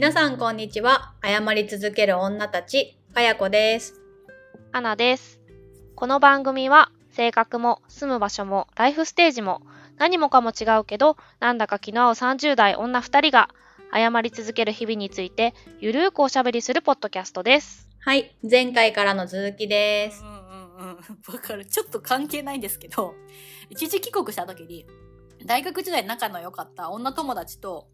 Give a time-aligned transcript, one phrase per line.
[0.00, 1.12] 皆さんこんにちは。
[1.22, 4.00] 謝り続ける女たち、かやこです。
[4.72, 5.42] アナです。
[5.94, 9.60] この番組は性格も住む場所もライフステージも
[9.98, 13.50] 何もかも違うけどなんだか気の合う30代女2人が
[13.92, 17.86] 謝り続ける日々についてゆるーくおしゃべりするポッドキャストです。
[17.98, 20.24] はい、前回からの続きですう。
[20.24, 20.96] んうんうん。
[21.34, 21.66] わかる。
[21.66, 23.12] ちょっと関係ないんですけど、
[23.68, 24.86] 一時帰国した時に、
[25.44, 27.90] 大学時代仲の良かった女友達と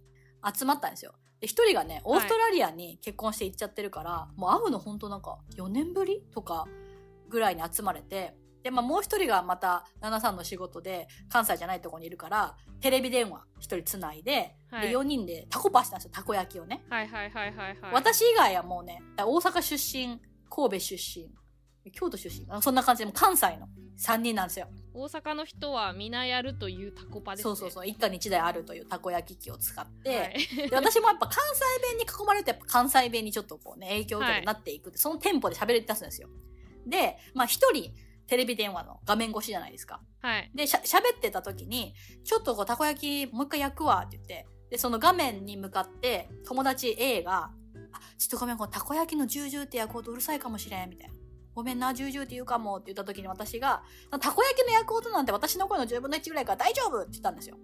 [0.57, 1.12] 集まったんですよ。
[1.41, 6.67] で、一人がね、オーストラリアに結婚して行っちゃってるから、もう会うの本当なんか4年ぶりとか
[7.29, 14.89] ぐらいに集まれて、で、まあもう一人がまた、旦那さんの仕事で関西じゃないとこにいるから、テレビ電話一人つないで、はい。
[14.89, 16.85] で、4人でタコパしたんですよ、たこ焼きをね。
[16.91, 17.93] はいはいはいはいはい。
[17.93, 21.31] 私以外はもうね、大阪出身、神戸出身、
[21.93, 23.69] 京都出身、あそんな感じで、もう関西の
[23.99, 24.69] 3人なんですよ。
[24.93, 30.25] 大阪の人は皆やるというタコパそうそうそう、一家に一台あるというたこ焼き器を使って、は
[30.67, 36.28] い、で私もやっぱ関西弁に囲まれるとやっぱ関西弁にちょっとこうね、影響を受けてなっていくって、そのテンポで喋り出すんですよ。
[36.87, 37.93] で、まあ一人、
[38.27, 40.00] テレビ電話の画面越しじゃないですか。
[40.21, 40.50] はい。
[40.55, 47.50] で、しゃ、喋ってた時に、ちょっとこう、たこ焼きもう一回焼くわって言って、で、その画面に向かって、友達 A が、
[47.93, 51.15] あ、ちょっとごめん、このたこ焼きのジュージューって焼こうとうるさいかもしれん、みたいな。
[51.57, 53.83] ごめんな、ジュージューって言うかもって言った時に私が、
[54.21, 57.57] たこ焼きの焼く音なんて私の声の10分の1ぐらいから大丈夫って言ったんですよ。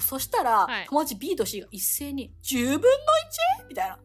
[0.00, 2.88] そしたら、はい友達 B と C が一斉に、10分の
[3.62, 3.68] 1?
[3.68, 4.00] みたいな。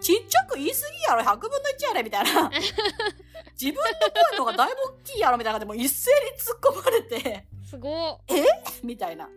[0.00, 2.50] ちっちゃく言い過ぎやろ、100分の1やれ、みたいな。
[3.54, 8.20] 自分の声の方がだいぶ大きいやろ、みたいなで、もう一斉に突っ込まれて、すご
[8.82, 9.28] みたいな。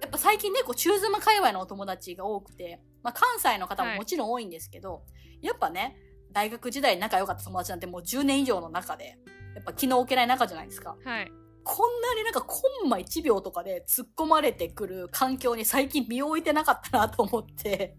[0.00, 5.04] やっぱ最近ね、こう、中妻界隈のお友達が多くて、まあ関西の方ももちろん多いんですけど、
[5.40, 5.96] やっぱね、
[6.32, 9.18] 大学時代に仲良かった友達なんてもう10年以上の中で、
[9.54, 10.96] やっぱ気の置けない仲じゃないですか。
[11.04, 11.32] はい。
[11.64, 17.96] こんなになんかコンマ1秒とかで突っ込まれてくる環境に最近身を置いてなかったなと思って、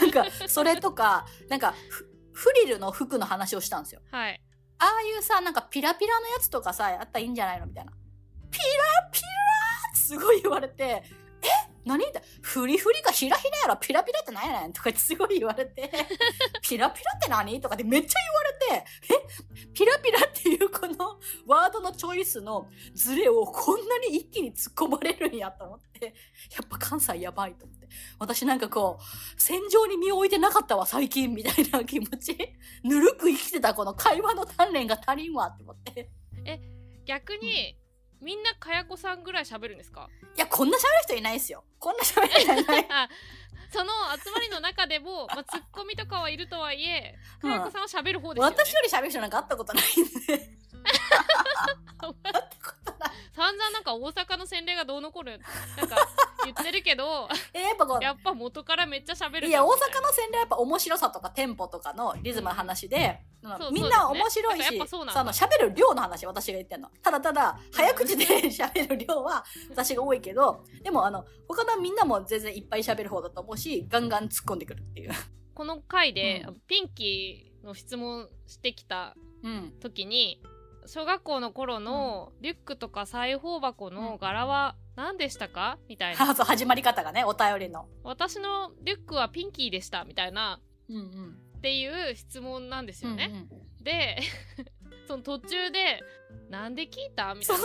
[0.00, 4.00] なんか、それとか、なんかフ、フリルの服の話をしたんですよ。
[4.10, 4.40] はい。
[4.78, 7.92] ああいうさ、なんかピラピラのやつとかさ、あったらいいんじゃないのみたいな。
[8.50, 8.64] ピラ
[9.12, 9.26] ピラ
[9.90, 11.02] ってすごい言われて、え
[11.84, 13.76] 何って、フリフリかひらひらやろ？
[13.76, 15.90] ピラピラって何やねんとかすごい言われて、
[16.62, 17.60] ピラピラって何？
[17.60, 18.18] とかってめっちゃ
[18.68, 19.68] 言われて、え？
[19.72, 26.12] ピラピラっていうこのワードのチョイスのズレをこんなに一気に突っ込まれるんやと思って、や
[26.62, 27.88] っぱ関西やばいと思って。
[28.18, 32.36] 私なんかこう、戦場に身を置いてなかったわ最近みたいな気持ち。
[32.84, 36.10] ぬるく生きてたこの会話の鍛錬が足りんわって思って。
[36.44, 36.60] え
[37.04, 37.76] 逆に、
[38.22, 40.08] みんなかやこさんぐらい喋るんですか？
[40.36, 41.64] いや、こんな喋る人いないですよ。
[41.78, 42.86] こんな喋る人いない。
[42.90, 43.08] あ
[43.72, 43.90] その
[44.22, 48.56] 集まりの中でも、まあ、ツッコミとかはいるとはいえ、 うんかやこさんは喋る方ですよね。
[48.56, 50.50] 私より喋る人なんか会ったことないんで。
[53.34, 55.40] 散々なんか大阪の洗礼がどうのこる
[55.76, 55.96] なんか
[56.44, 63.74] 言ってるけど えやっぱこう、やっぱ元からめっちゃ喋るいや、大阪の洗礼はやっぱ面白さとかテンポとかのリズムの話で、うん。
[63.74, 66.90] みんな面白いし、ねその喋る量の話、私が言ってんの。
[67.02, 75.12] ただただ、早口で喋る量は私が多いけど、でもあの、他のみんなも全然いっぱい喋る方だと思うし、ガンガン突っ込んでくるっていう。
[75.54, 76.60] この回で、うん。
[76.66, 79.74] ピンキーの質問してきたうん。
[80.86, 85.78] 小学校の頃のリュックとか裁縫箱の柄は何でしたか？
[85.88, 86.30] みたいな。
[86.30, 87.88] あそう始まり方がね、お便りの。
[88.04, 90.60] 私のリュックはピンキーでしたみたいな。
[90.88, 91.38] うんうん。
[91.58, 93.84] っていう質問なんですよね、うんうん。
[93.84, 94.18] で
[95.06, 96.02] その途中で
[96.50, 97.64] 「なんで聞いた?」みたいな。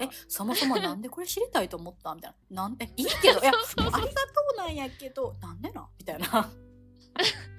[0.00, 2.14] え、 そもそもなんでこれ知りたいと思った？
[2.14, 2.62] みたいな。
[2.64, 4.08] なんえ、いいけど、 いや、ありがと
[4.54, 5.88] うなんやけど、なんでな？
[5.98, 6.50] みたいな。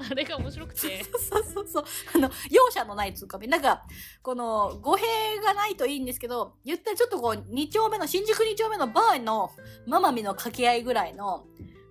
[0.11, 1.03] あれが面白くて。
[1.03, 1.85] そうそうそう。
[2.15, 3.47] あの、容赦のないツッコミ。
[3.47, 3.83] なんか、
[4.21, 5.05] この、語弊
[5.39, 9.51] がないといいんですけど、言ったらちょっとこう、二丁目の、新宿二丁目のバーの
[9.85, 11.45] ママミの掛け合いぐらいの、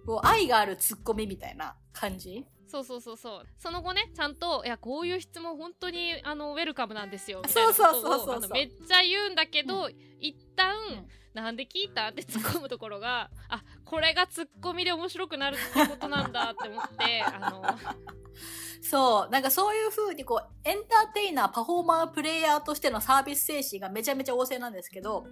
[0.07, 2.45] こう、愛があるツッコミみたいな感じ？
[2.67, 3.47] そうそうそうそう。
[3.59, 17.63] その後ねちゃんと「いやこういう質問本当にあのウェルカムなんですよ」みたいなことをそうそうそうそうめっちゃ言うんだけど、一旦、んなんで聞いた?」って突っ込むところがあこれがツッコミで面白くなるってことなんだって思ってあの
[18.83, 19.31] そう。
[19.31, 25.25] なんかそういう風にこう、エンターテイナー、パフォーマー、プレイヤーとしてのサービス精神がめちゃめちゃ旺盛なんですけど、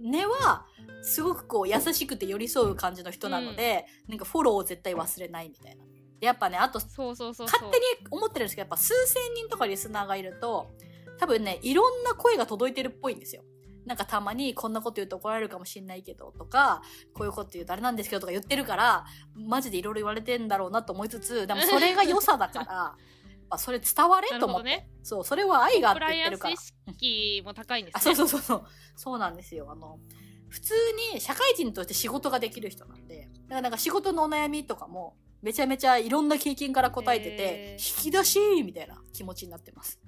[0.00, 0.66] 根は、
[1.02, 5.84] すごくこう、優しくて寄り添う感じの人なので、なんかフォローを絶対忘れないみたいな。
[6.18, 10.72] でやっぱね、あと、そうそうそうそう勝手に思ってるんですけど、やっぱ数千人とかリスナーがいると、
[11.18, 13.44] 多分ね、いろんな声が届いてるっぽいんですよ。
[13.86, 16.82] なんかたまにこんなこと言うと怒られるかもしんないけどとか、
[17.14, 24.68] こういうこと言うとあれなんですけどとか言ってるから、マジでいろいろ言われてんだろうなと思いつつ、でもそれが良さだから、やっぱそれ伝われと思って。
[24.70, 26.56] なるほそう、それは愛があって言ってるから意。
[26.56, 28.64] 識も高いんですあ、ねそうそうそうそう。
[28.96, 29.70] そうなんですよ。
[29.70, 30.00] あの、
[30.48, 30.74] 普通
[31.12, 40.00] に社会人として仕事ができる人なんで、だからなんか仕事のお悩みとかも、めちゃめちゃいろんな経験から答えてて、引き出しみたいな気持ちになってます。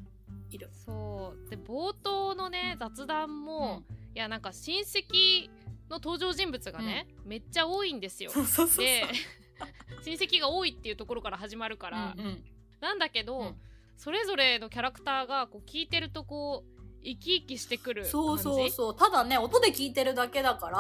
[0.51, 0.71] いる。
[0.73, 3.83] そうで冒頭のね雑談も、
[4.15, 5.49] いやなんか親戚
[5.91, 8.31] の登場人物がね、めっちゃ多いんですよ。
[8.77, 9.05] で
[10.05, 12.45] 親戚が多いっていうところから始まるから、うんうん
[12.81, 13.61] なんだけど、うん
[13.97, 18.97] それぞれのキャラクターがこう聞いてるとこう生き生きしてくる感じそうそうそう。
[18.97, 20.71] ただね、音で聞いてるだけだか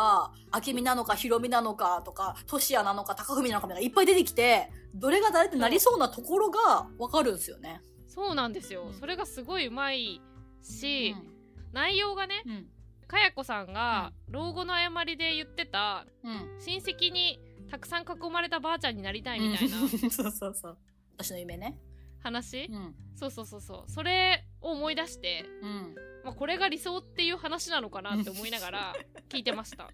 [0.52, 7.80] ら、明美なのか、ひろみなのかとか、としやなのか、高文なのかみたいないっぱい出てきて、どれが誰ってなりそうなところがわかるんですよね。
[8.18, 10.20] そうなんですよ、うんそれがすごいうまい
[10.60, 11.38] し、うん
[11.70, 12.66] 内容がねうん。
[13.06, 16.58] かやこさんが老後の誤りで言ってたうん。
[16.58, 17.38] 親戚に
[17.70, 19.76] たくさん囲まれたばあちゃんになりたいみたいな
[20.10, 20.78] そうそうそう。
[21.16, 21.78] 私の夢ね。
[22.20, 22.94] 話、うん。
[23.14, 25.94] そうそうそうそうそれを思い出して、うん。
[26.24, 28.94] まあ、これが理想っていう話なのかなって思いながら
[29.28, 29.90] 聞いてました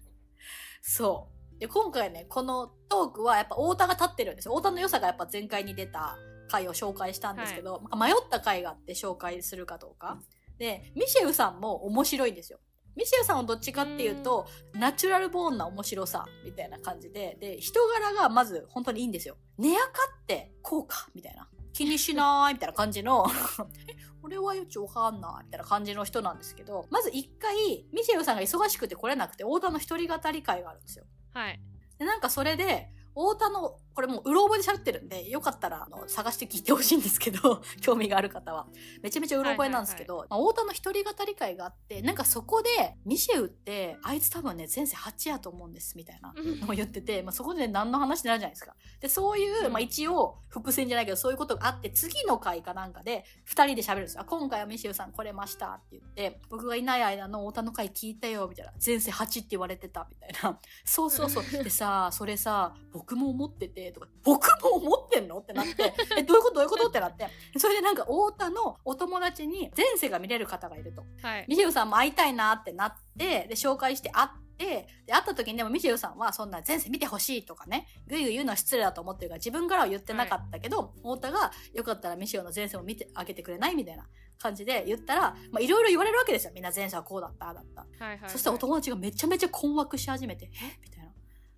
[0.81, 1.27] そ
[1.57, 1.59] う。
[1.59, 4.55] で、今回ね、このトークはやっぱ太田が立ってるんですよ。
[4.55, 10.19] 太田の良さがやっぱ前回に出た回を紹介したんですけど、迷った回があって紹介するかどうか。
[10.57, 12.59] で、ミシェウさんも面白いんですよ。
[12.95, 19.37] ミシェウさんはどっちかっていうと、ナチュラルボーンな面白さ、みたいな感じで、で、人柄がまず本当にいいんですよ。
[19.57, 19.89] 寝やか
[20.21, 21.47] って、こうか、みたいな。
[21.73, 23.25] 気にしない、みたいな感じの、
[23.89, 31.05] え、俺はよちわかんない、みたいな感じの人なんですけど、まず一回、ミシェウさんが忙しくて来れなくて、太田の一人語り会があるんですよ。
[31.33, 31.59] はい
[31.97, 38.67] で、なんかそれで、太田の、これもううろ覚えで喋ってるんで、よかったら、あの、探して聞いてほしいんですけど、 興味がある方は。
[39.01, 48.75] めちゃめちゃうろ覚えなんですけど、まあ、太田の一人語り会があって、なんかそこで、ミシェウって、あいつ多分ね、前世8やと思うんです、みたいなのを言ってて、まあそこで、ね、何の話になるじゃないですか。
[48.99, 54.21] で、そういう、うんまあ一応、伏線じゃないけど、そういうことがあって、次の回かなんかで、二人で喋るんですよ。
[54.21, 58.73] あ、今回はミシェウさん来れましたって言って、僕がいない間の太田の回聞いたよ、みたいな。
[58.85, 60.59] 前世8って言われてた、みたいな。
[60.83, 61.43] そうそうそう。
[61.63, 65.37] でさ、それさ、僕も思ってて、とか、僕も思ってんの？
[65.39, 66.55] ってなって、 え、どういうこと？
[66.55, 66.87] どういうこと？
[66.87, 67.27] ってなって。
[67.57, 71.03] それでなんか、太田のお友達に前世が見れる方がいると。
[71.21, 84.07] はいミシェウさんも会いたいなってなって、で、紹介して会って、で、会った時にでもミシェウさんはそんな前世見てほしいとかね、ぐいぐい言うのは失礼だと思ってるから自分からは言ってなかったけど、太田がよかったらミシェウの前世も見てあげてくれないみたいな
[84.39, 85.21] 感じで言ったら、
[85.51, 86.53] まあいろいろ言われるわけですよ。
[86.55, 87.81] みんな前世はこうだった、だった。
[87.81, 90.79] はいはいはいそしたらお友達がめちゃめちゃ困惑し始めて、え？
[90.81, 91.11] みたいな。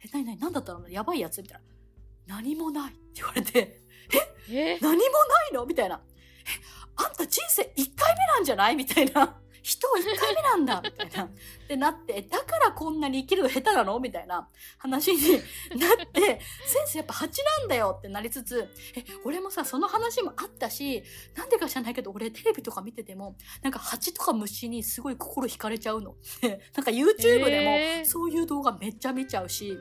[0.04, 0.90] え、なになになんだったの？
[0.90, 1.44] やばいやつ？
[1.44, 1.64] みたいな。
[2.28, 3.82] 何もないって言われて、
[4.50, 5.00] え何もな
[5.50, 5.66] いの？
[5.66, 6.00] みたいな。
[6.46, 6.50] え、
[6.98, 7.66] あんた人生1
[7.96, 8.76] 回目なんじゃない？
[8.76, 9.40] みたいな。
[9.68, 11.26] 人は1回目なんだみたいな。
[11.26, 11.30] っ
[11.68, 14.48] てなって、だからこんなに生きるの下手なのみたいな
[14.78, 15.20] 話に
[15.76, 17.28] なって、先生やっぱ8
[17.60, 21.04] なんだよってなりつつ、え、俺もさ、その話もあったし、
[21.36, 26.16] なんでか知らないけど、俺テレビとか見てても、なんか蜂とか虫にすごい心惹かれちゃうの。
[26.74, 28.06] なんか YouTube でも、えー。
[28.06, 29.78] そういう動画めっちゃ見ちゃうし、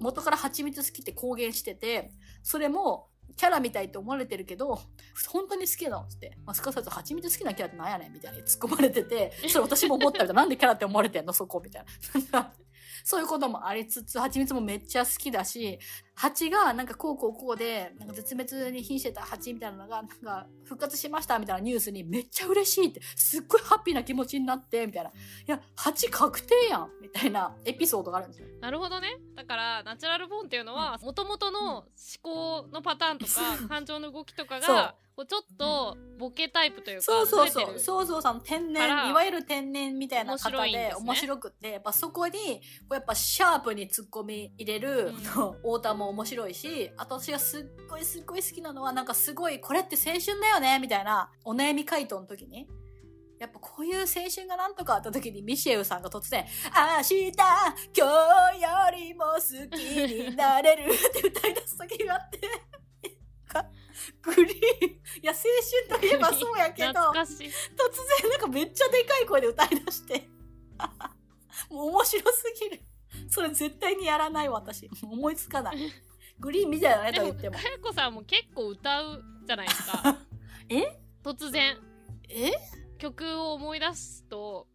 [0.00, 2.12] 元から蜂蜜好きって公言してて、
[2.42, 4.80] それも、キャラみたいって思われてるけど、
[5.28, 10.42] 本当に好きなのって、まあ、すかさず蜂蜜好きなキャラってなんやねんみたいに突っ込まれてて、それ私も思ったみたいな。
[10.42, 11.32] なんでキャラって思われてんの？
[11.32, 11.84] そこみたい
[12.32, 12.52] な。
[13.04, 15.78] そういうこともありつつ、蜂蜜もめっちゃ好きだし、
[16.20, 25.08] 蜂がなんかこうこうこうで、なんか絶滅に瀕してた蜂みたいなのが、なんか復活しましたみたいなニュースにめっちゃ嬉しいって、すっごいハッピーな気持ちになって、みたいな。
[25.10, 25.12] い
[25.46, 28.48] や、蜂確定やんみたいな エピソードがあるんですよ。
[28.60, 29.18] なるほどね。
[29.34, 31.86] だからナチュラルボーンっていうのはもともとの思
[32.20, 37.78] 考のパターンとか感情の動きとかがこうちょっとボケタイプというかそうそうそう。
[37.78, 45.14] そうそうさん、天然、いわゆる天然みたいな方で面白くって、やっぱそこに、こうやっぱシャープに突っ込み入れる、うん。
[45.14, 52.68] 太田も面白いし、あと私がすっごいすっごい好きなのは、なんかすごい、これって青春だよねみたいな、お悩み回答の時に、
[53.38, 56.44] やっぱこういう青春がなんとかあった時にミシェウさんが突然、
[56.98, 59.40] 明日、今日よりも好
[59.76, 62.40] きになれるって歌い出す時があって、
[64.22, 64.50] グリーン。
[64.52, 64.56] い
[65.22, 65.38] や、青
[65.88, 70.28] 春といえばそうやけど、突然なんかめっちゃでかい声で歌い出して。
[71.70, 72.82] もう面白すぎる。
[73.30, 74.90] それ絶対にやらない私。
[75.02, 75.78] 思いつかない。
[76.38, 77.56] グリーンみたいなねと言っても。
[77.56, 77.62] か。
[77.62, 80.18] やこさんも結構歌うじゃないですか。
[80.68, 81.00] え？
[81.22, 81.76] 突然。
[82.28, 82.50] え？
[82.98, 84.66] 曲を思い出すと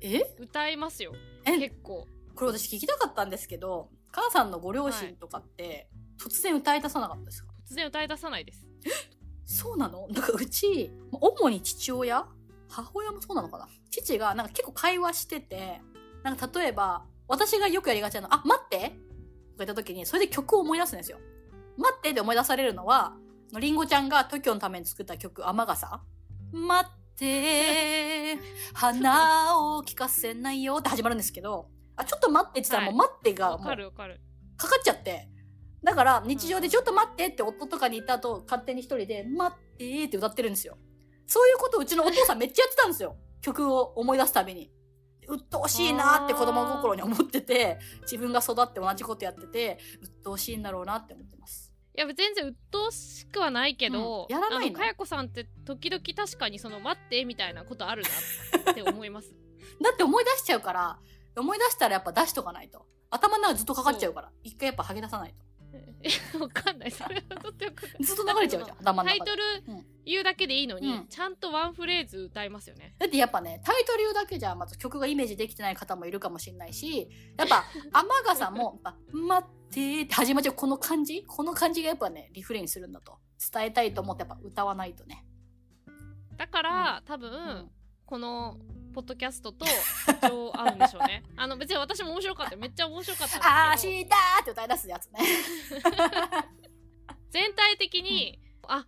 [0.00, 0.20] え？
[0.38, 1.12] 歌いますよ。
[1.44, 1.58] え？
[1.58, 2.06] 結構。
[2.34, 5.88] これ私聞きたかったんですけど、母さんのご両親とかって、
[6.18, 7.52] 突然歌い出さなかったですか？
[7.70, 8.66] 突然歌い出さないです。
[9.44, 10.08] そうなの？
[10.08, 12.26] なんかうち、主に父親？
[12.68, 13.68] 母親もそうなのかな？
[13.90, 15.80] 父がなんか結構会話してて、
[16.22, 18.94] なんか例えば、私がよくやりがちなの、あ、待ってとか
[19.58, 21.18] 言った時に、それで曲を思い出すんですよ。
[21.78, 23.14] 待ってで思い出されるのは、
[23.58, 26.02] りんごちゃんが TOKIO のために作った曲、雨傘。
[26.52, 28.36] 待って、
[28.74, 34.20] 花を聞かせないよって始まるんですけど、あ、ちょっと待ってって言ったらもう待ってがわもうかるわかる
[34.56, 35.28] かかっちゃって、
[35.84, 40.76] だから、日常でちょっと待ってって夫とかに言った後、勝手に一人で、待ってって歌ってるんですよ。
[41.26, 43.16] そういうことをうちのお父さんめっちゃやってたんですよ。
[43.40, 44.70] 曲を思い出すたびに。
[45.30, 51.72] 鬱陶しいなって子供心に思ってて、自分が育って同じことやってて、鬱陶しいんだろうなって思ってます。
[51.96, 58.02] いや全然鬱陶しくはないけど、うんやらないかやこさんって時々確かにその待ってみたいなことある
[58.64, 59.34] なって思います
[59.82, 60.98] だって思い出しちゃうから、
[61.36, 62.86] 思い出したらやっぱ出しとかないと。
[63.10, 64.30] 頭の中ずっとかかっちゃうから。
[64.42, 65.49] 一回やっぱ吐き出さないと。
[66.40, 66.90] わかんない。
[66.90, 68.04] それはとってもかんない。
[68.04, 69.30] ずっと流れちゃうじゃん、頭の中で。
[69.30, 69.86] タイトルうん。
[70.04, 71.06] 言うだけでいいのに、うん。
[71.08, 72.94] ちゃんとワンフレーズ歌いますよね。
[72.98, 83.18] だってやっぱね、タイトル言うだけじゃ、まず曲がイメージできてない方もいるかもしれないし、やっぱ、天笠さんも、やっぱ待ってーって始まっちゃうこの感じこの感じがやっぱね、リフレインするんだと。
[83.52, 85.24] 伝えたいと思ってやっぱ歌わないとね。
[86.36, 87.70] だから、多分、ん。
[88.06, 88.58] この
[88.90, 89.64] ポッドキャストと
[90.06, 91.22] 波長合うんでしょうね。
[91.36, 92.58] あの別に私も面白かったよ。
[92.58, 95.20] めっちゃ面白かったんあーですけどしたーって歌い出すやつね。
[97.30, 98.86] 全体的に、あ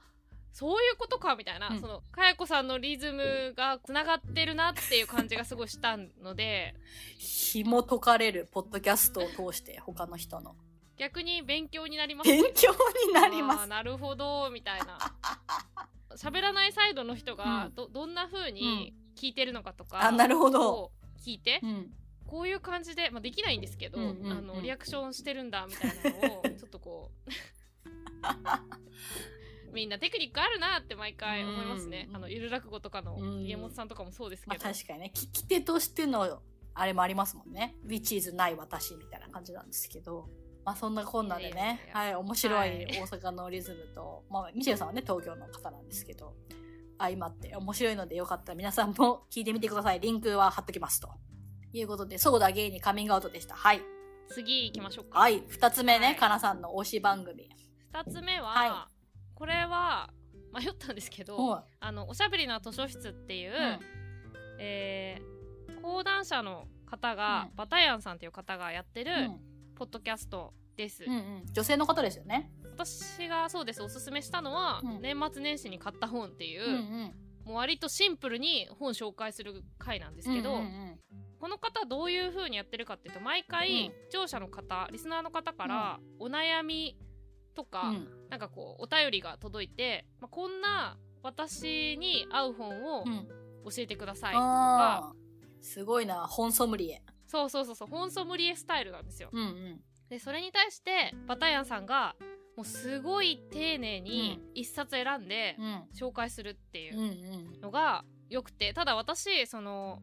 [0.52, 1.80] そういうことかみたいな、うん。
[1.80, 6.74] そのかやこさんのリズムがつながってるなっていう感じがすごいしたので。
[7.18, 10.54] 紐解かれるポッドキャストを通して他の人の。
[10.98, 12.30] 逆に勉強になります。
[12.30, 12.72] 勉強
[13.06, 13.68] になります。
[13.68, 14.98] なるほどみたいな。
[16.16, 17.74] 喋らないサイドの人がうん。
[17.74, 20.72] どどんな風に聞いてるのかとか、あなるほど。
[20.72, 20.92] を
[21.24, 21.90] 聞いて、うん。
[22.26, 24.32] こういう感じで、まあ、できないんですけど、うんうんうん。
[24.32, 27.30] あのリアクションしてるんだみたいなのをちょっとこう
[29.74, 33.44] みんなテクニックあるなって毎回思いますね、うんあのゆる落語とかのうん。
[33.44, 36.42] 家元さんとかもそうですまけど、あ確かにね、聞き手としての、
[36.74, 37.74] あれもありますもんね。
[37.86, 40.28] which is ない私みたいな感じなんですけど。
[40.64, 42.86] まあそんなこんなでいやいやいや、ねはい、面白はいい。
[42.86, 46.34] 大阪のリズムと、まあミシェルさんはね、東京の方なんですけど、
[47.02, 50.00] 相まって面白いのでよかったら皆さんも聞いてみてください。
[50.00, 51.08] リンクは貼っときますと。
[51.72, 53.54] いうことで、そうだゲイにカミングアウトでした。
[53.54, 53.80] はい。
[54.28, 55.42] 次行きましょうか、はい。
[55.48, 57.48] 二つ目ね、はいかなさんの推し番組。
[57.92, 58.88] 2つ目は、は
[59.34, 60.10] これは
[60.52, 63.54] 迷ったんですけど、はあのおしゃべりな図書室っていう、い。
[63.54, 63.80] うん
[64.58, 65.32] えー
[65.82, 69.40] 講談社の方が、うんバタヤンさんという方がやってるうん
[69.74, 71.42] ポッドキャストです、うんうん。
[71.52, 72.52] 女性の方ですよね。
[72.74, 77.12] 私がそうですおすすめしたのは、うん年末年始に買った本っていう。
[77.44, 80.60] もう割とシンプルに本紹介する回なんですけど、
[81.40, 86.96] この方どういう風にやってるかっていうと毎回、うん視聴者の方リスナーの方からお悩み
[87.54, 93.28] とか、うんなんかこうお便りが届いて、まあ、こんな私に合う本をうん。
[93.64, 95.12] 教えてくださいとか、ああ。
[95.60, 97.02] すごいな、本ソムリエ。
[97.28, 99.30] そうそうそうそう本ソムリエスタイルなんですよ。
[99.32, 99.80] うんうん。
[100.08, 102.16] でそれに対してバタヤンさんが
[102.56, 105.82] もうすごい丁寧に一冊選んでうん。
[105.94, 107.02] 紹介するっていうんう。
[107.02, 110.02] うんのがよくてただ私その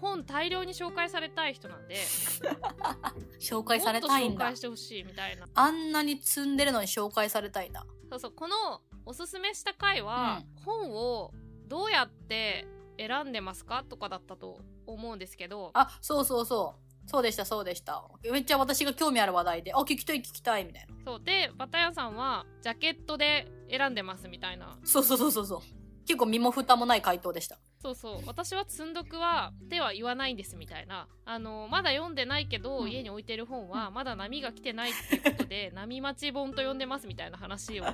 [0.00, 1.96] 本大量に紹介されたい人なんで
[3.40, 4.60] 紹介されたいんだ紹介し。
[4.60, 7.86] てほしいみたいなあんなに積んでるのに紹介されたいんだ。
[8.10, 11.32] そうそうこのおすすめした回は、本を
[11.66, 12.66] どうやって
[12.98, 16.89] 選んでますかとかだったと思うんですけどあ、そうそうそう。
[17.10, 18.04] そうでした、そうでした。
[18.30, 20.94] めっちゃ私が興味ある話題で、あ、聞きたい聞きたい、みたいな。
[21.04, 25.60] そうでバタヤンさんはジャケットで選んでますみたいなそうそうそうそうそう。
[26.06, 27.58] 結構身も蓋もない回答でした。
[27.82, 37.84] そうそう私は積んどくは手は言わないんですみたいなあのまだ読んでないけど、うん家に置いてる本はまだ波が来てないっていうことで 波待ち本と呼んでますみたいな話を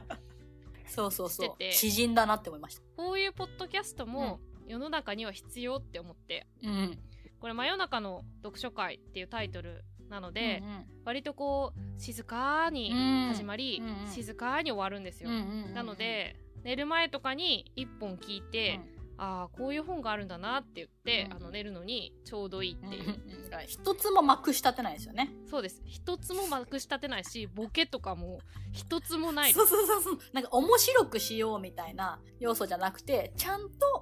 [0.89, 1.47] そうそうそう。
[1.47, 2.83] してて詩人だなって思いました。
[2.97, 6.99] こういうポッドキャストも世の中には必要って思ってうん。
[7.41, 13.29] これ「真夜中の読書会」っていうタイトルなので、うん割とこう静かにうん。
[13.29, 14.11] 始まり、うんうん。
[14.11, 18.81] 静かに終わるんですよ、うんうんうんなの、で寝る前とかに一本聞いて、
[19.19, 22.91] ああこういう本があるんだなって言って、うんあの寝るのにちょうどいいってう。
[22.91, 23.09] んいう、うん。
[23.11, 25.31] うん一つもまくし立てないですよね。
[25.49, 25.81] そうです。
[25.87, 28.41] 一つもまくし立てないしボケとかも
[28.73, 30.19] 一つもないでそうそうそうそう。
[30.33, 33.96] なんか面白くしようみたいな要素じゃなくて、ちゃんと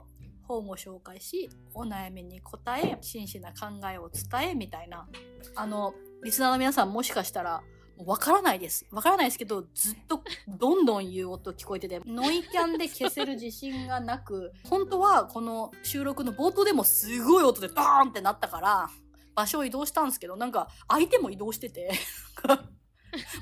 [0.46, 5.08] 本を紹介し、お悩みに答え、真摯な考えを伝えみたいな。
[5.54, 7.62] あの、リスナーの皆さんもしかしたら、
[7.96, 8.86] わからないです。
[8.90, 18.90] わからないですけど、ずっとどんどん言う音聞こえてて、ノイキャンで消せる自信がなく、本当はこの収録の冒頭でもすごい音でバーンってなったから、
[19.34, 21.92] 場所を移動したんですけど、なんか相手も移動してて、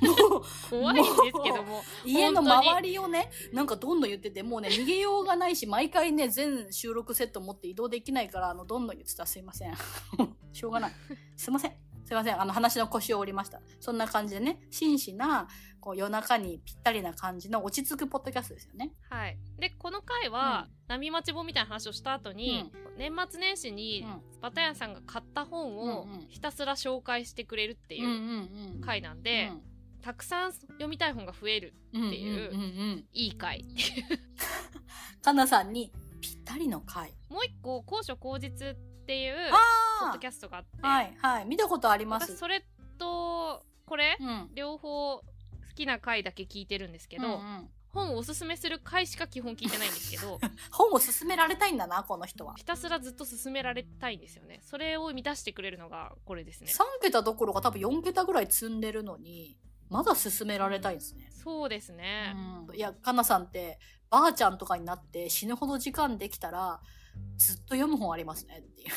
[0.01, 9.27] もう、怖いんですけども家の周りをね、なんかどんどん言ってて、もうね、逃げようがないし、毎回ね、全収録セット持って移動できないから、あの、どんどん言ってた。
[9.27, 9.75] すいません。
[10.53, 10.93] しょうがない。
[11.37, 11.92] すいません。
[12.13, 12.43] すいません。
[12.43, 13.63] あの、話の腰を折りました。
[13.81, 15.49] そんな感じでね、真摯な、
[15.81, 18.93] こう、夜中にぴったりな感じの落ち着くポッドキャストですよね。
[19.09, 28.81] はいでこの回は、波待ち本みたいな話をした後に、年末年始にうんバタヤンさんが買った本をうんうんひたすら紹介してくれるってうんういうんうん。
[28.83, 29.63] 回なんで、うん
[30.03, 32.65] たくさん読みたい本が増えるうんっていううんうんう
[32.97, 33.05] ん。
[33.15, 33.65] いい回。
[35.23, 37.15] かなさんにぴったりの回。
[37.31, 39.57] もう一個、高所高実っていうポ
[40.07, 41.45] ッあドキャストがあって、あはいはい。
[41.47, 42.33] 見たことあります。
[42.33, 42.65] 私それ
[42.99, 44.51] とこれ、うん。
[44.55, 45.23] 両方好
[45.75, 50.41] きな回だけ聞いてるんですけど、うんうん本をおすすめする回しか基本聞いてないんですけど
[50.73, 52.55] 本を勧められたいんだな、この人は。
[52.55, 59.59] ひたすらずっと勧められたいんですよねそれを満たしてくれるのがこれですね3桁どころか多分4桁ぐらい積んでるのに、
[59.91, 61.31] まだ勧められたいんですね。
[61.33, 62.35] そうですね、
[62.69, 62.75] うん。
[62.75, 63.79] いや、かなさんって、
[64.09, 66.81] ばあちゃんとかになって死ぬほど時間できたら、
[67.37, 68.89] ずっと読む本ありますねっていう。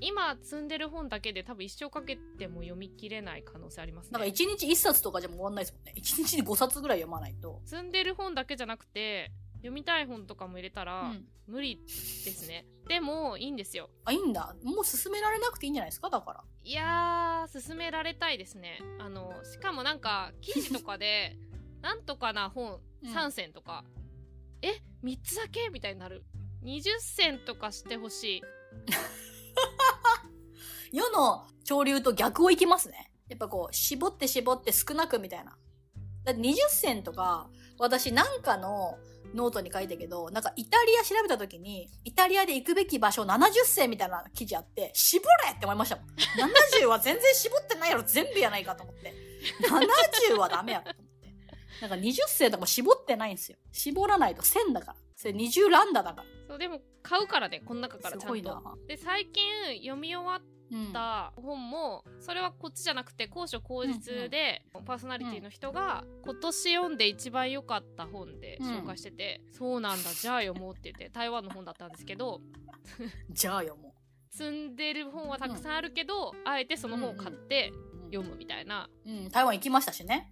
[0.00, 5.94] 今積んでる本だけで多分一生かけても読み切れない可能性ありますなんかね1日1冊とかじゃもう終わんないですもんね。
[5.96, 7.60] 1日に5冊ぐらい読まないと。
[7.64, 11.24] 積んでる本だけじゃなくて読みたい本とかも入れたうら、ん。
[11.46, 11.86] 無理で
[12.32, 14.56] すねでもいいんですよあ、いいんだ。
[14.64, 16.10] もう勧められなくていいんじゃないですか？
[16.10, 16.42] だから。
[16.64, 21.36] いやー勧められたいですねあのしかもなんか記事とかで
[21.82, 23.84] なんとかな本うん3選とか、
[24.62, 24.72] え
[25.04, 25.68] 3つだけ？
[25.70, 26.24] みたいになる
[26.64, 28.42] 20選とかしてほしい
[30.92, 33.10] 世の潮流と逆をいきますね。
[33.28, 35.56] やっぱこう、絞って絞って少なくみたいな。
[36.24, 38.98] だって20選とか、私なんかの
[39.34, 46.06] ノートに書いたけど、なんかイタリア調べた時に、イタリアで行くべき場所70選みたいな記事あって、絞れって思いましたもん。
[46.80, 49.12] 70は全然絞ってないやろ、全部やないかと思って。
[50.30, 51.80] 70はダメやろと思って。
[51.80, 53.58] なんか20選とかも絞ってないんですよ。
[53.72, 54.96] 絞らないと1000だから。
[55.16, 56.33] それ20ランダだから。
[56.54, 58.62] そうでも買うからねこの中からちゃんとな。
[58.86, 59.42] で最近
[59.78, 60.42] 読み終わっ
[60.72, 60.92] うん。
[60.92, 72.40] た本も、それはこっちじゃなくて高所高実で、パーソナリティの人が今年読んで一番良かった本で紹介してて、そうなんだじゃあ読もうって言って台湾の本だったんですけど
[73.28, 73.94] じゃあよ、も
[74.30, 77.94] 積んでる本はたくさんあるけど、あえてその本を買ってう。
[78.10, 80.30] 読むみたいな、うん、台湾行きましたしね。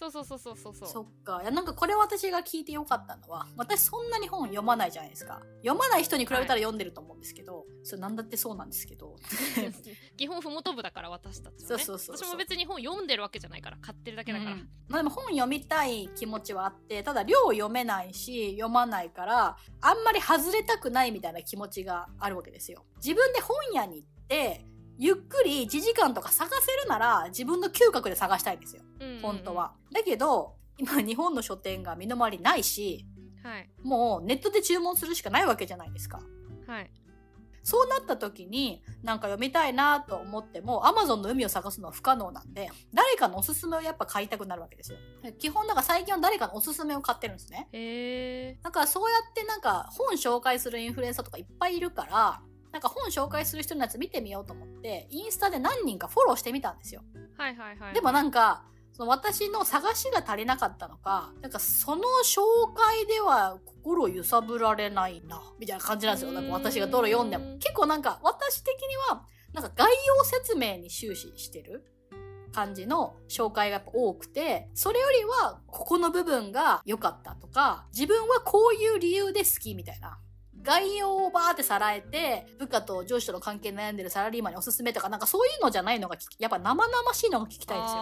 [0.00, 0.12] うん。
[0.12, 1.40] そうそうそうそうそうそうそっか。
[1.42, 5.40] いや、なんかこれ私が聞いてよかったのは、私そんなに本読まないじゃないですか。
[5.62, 9.16] 読まない人に比べたら読んでると思うんですけど、それなんだってそうなんですけど。
[10.16, 22.84] 基本ふもと部だから私たちはねそうそうそうそう私も別に本読んでるわけじゃないから買ってるだけだから、うんまあでも本読みたい気持ちはあって、ただ量読めないし、読まないから、あんまり外れたくないみたいな気持ちがあるわけですよ。
[22.96, 24.64] 自分で本屋に行って、
[24.98, 28.82] ゆっくり1時間とか探せるなら、自分の嗅覚で探したいんですよ。
[29.00, 29.72] うんうんうん本当は。
[29.92, 33.06] だけど、今日本の書店が身の回りないし、
[33.42, 36.20] はいもうネットで注文するしかないわけじゃないですか。
[36.66, 36.90] はい
[37.66, 44.98] そうなった時に、なんか読みたいなと思っても、Amazon の海を探すのは不可能なんで、誰かのおすすめをやっぱ買いたくなるわけですよ。
[45.40, 47.68] 基本なんか最近は誰かのおすすめを買ってるんですね。
[47.72, 52.40] へえだからそうやってなんか本紹介するインフルエンサーとかいっぱいいるから、
[52.76, 57.00] なんか本紹介する人のやつ見てみようと思って、インスタで何人かフォローしてみたんですよ。
[57.38, 62.42] はいはいはいでもなんか、その私の探しが足りなかったのか、なんかその紹
[62.74, 66.32] 介では心を揺さぶられないな、みたいな感じなんですよ。
[66.32, 67.46] なんか私がどれ読んでも。
[67.46, 71.82] うん結構なんか私的には、なんか概要説明に終始してる
[72.52, 80.18] 感じの紹介が多くて、それよりはここの部分が良かったとか、自分はこういう理由で好きみたいな。
[80.66, 87.98] 概要をバーってさらえて、部下と上司との関係に悩んでるサラリーマンにおすすめとか、なんかそういうのじゃないのがやっぱ生々しいのが聞きたいんですよ。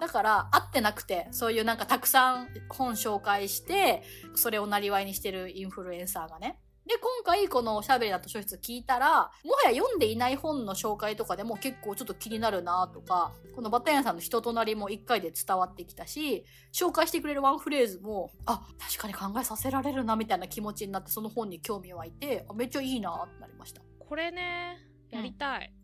[0.00, 4.02] だから、合ってなくて、そういうなんかたくさん本紹介して、
[4.34, 6.58] それをなりわいにしてるインフルエンサーがね。
[6.86, 9.08] で、今回このおしゃべりだと書室聞いたら、
[9.44, 23.82] もはや読んでいない本の紹介とかでも結構ちょっと気になるなとか、このバタヤンさんの人となりも一回で伝わってきたし、紹介してくれるワンフレーズも、あ、確かに考えさせられるなみたいな気持ちになってその本に興味湧いて、あめっちゃいいなってなりました。
[23.98, 24.78] これね
[25.10, 25.74] やりたい、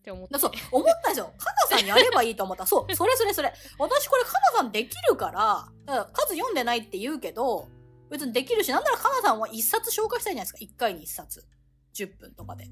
[0.00, 1.32] って思ってだそう、思ったんですよ。
[1.38, 2.66] かなさんやればいいと思った。
[2.66, 3.52] そう、それそれそれ。
[3.78, 7.68] 私これかなさんできるから、だから数読んでないって言うけど、
[8.10, 10.58] 別にできるし、なんならかなさんは一冊紹介したいじゃないですか。
[10.60, 11.46] 一回に一冊。
[11.94, 12.68] 10分とかで。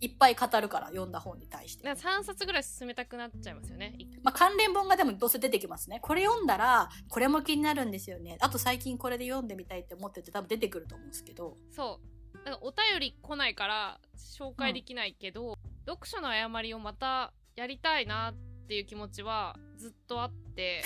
[0.00, 1.84] いっぱい語るから、読んだ本に対して。
[1.84, 3.94] なんか3冊ぐらい進めたくなっちゃいますよね。
[3.98, 5.98] いまあ、関連本がでもどうせ出てきますね。
[6.00, 8.36] これ読んだら、これも気になるんですよね。
[8.40, 11.56] あと最近これで読んでみたいって思ってて多分出てくると思うんですけど。
[11.70, 12.44] そう。
[12.44, 20.82] なんかお便り来ないから紹介できないけど、読書の誤りをまたやりたいなっていう気持ちはずっとあって、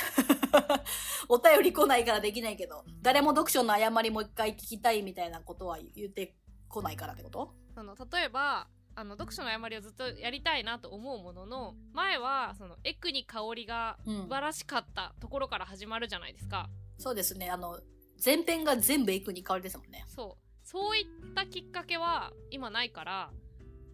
[1.28, 6.34] お便り来ないからできないけど、誰も読書の誤りもう一回聞きたいみたいなことは言って
[6.68, 7.54] こないからってこと？
[7.74, 16.68] その例えば、あの読書の誤りをずっとやりたいなと思うものの、前はそのエクに香りがうん素晴らしかったところから始まるじゃないですか。
[16.98, 17.48] そうですね。
[17.48, 17.80] あの、
[18.24, 20.04] 前編が全部エクに香りですもんね。
[20.08, 20.66] そう。
[20.66, 23.30] そういったきっかけは今ないから、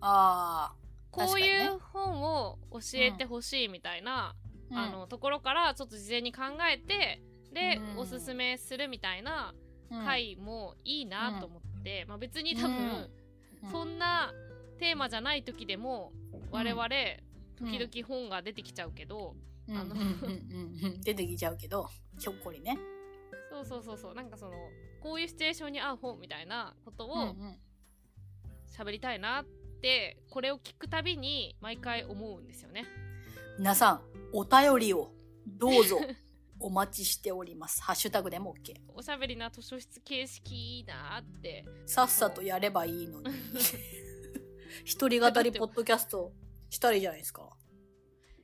[0.01, 0.75] あ
[1.15, 4.35] こういう本を教えてほしいみたいなあ。
[4.71, 4.79] うん。
[4.79, 7.23] あのところからちょっと事前に考えて
[7.53, 7.99] で、うん。
[7.99, 9.55] おすすめするみたいな
[9.91, 10.05] うん。
[10.05, 13.11] 回もいいなと思って、まあ、別に多分、
[13.63, 13.71] うん。
[13.71, 14.33] そんな
[14.79, 16.13] テーマじゃない時でも
[16.51, 16.89] 我々、
[17.57, 19.35] 時々本が出てきちゃうけど、
[19.69, 20.11] うん、あのうんうんうん
[20.85, 21.01] うん。
[21.01, 22.79] 出てきちゃうけどひょっこりね。
[23.51, 24.15] そうそうそうそう。
[24.15, 24.53] なんかその
[25.01, 27.59] こういうシチュエーションに合う本みたいなことをうんうん。
[28.77, 29.45] 喋りたいなっ
[29.85, 32.87] てこれを聞くたびに毎回思うんですよね。
[33.59, 34.01] 皆さん
[34.33, 35.13] お便りを
[35.47, 36.01] どうぞ
[36.59, 37.83] お待ちしております。
[37.83, 41.67] ハッシュタグでも OK おしゃべりな図書室形式いいなって。
[41.85, 43.27] さっさとやればいいのに。
[44.85, 46.33] 一人語りポッドキャスト
[46.71, 47.49] したらいいじゃないですか、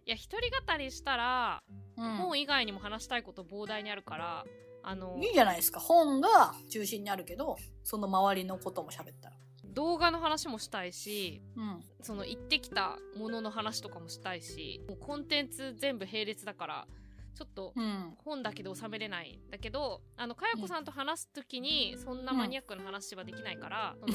[0.06, 1.62] いや一人語りしたら、
[1.96, 2.16] うん。
[2.16, 4.44] 本以外にも話したいこと膨大にあるから
[4.82, 5.80] あのいいじゃないですか。
[5.80, 9.39] 本が中心にあるけどその周りのことも喋ったら
[9.72, 11.84] 動画の話もしたいしうん。
[12.02, 16.86] その行ってきたものの話とかもしたいしもうコンテンツ全部並列だから
[17.34, 18.14] ちょっとうん。
[18.24, 24.14] 本だけで収めれないんだけどあのかやこさんと話す時にそんなマニアックな話はできないから、その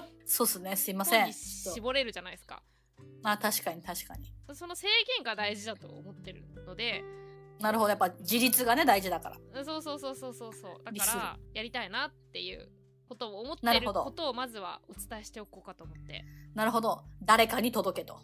[0.26, 0.76] そうっすね。
[0.76, 1.32] すいません。
[1.32, 2.62] 絞れるじゃないですか。
[2.96, 4.32] とあ確かに確かに。
[4.54, 7.02] その制限が大事だと思ってるので
[7.60, 7.90] なるほど。
[7.90, 9.64] やっぱ自立がね大事だから。
[9.64, 10.52] そうそうそうそうそう。
[10.54, 12.68] そうだからやりたいなっていう
[13.08, 16.24] ことを思ってるなることをまずはお伝えしておこうかと思って。
[16.54, 17.02] なるほど。
[17.24, 18.20] 誰かに届けと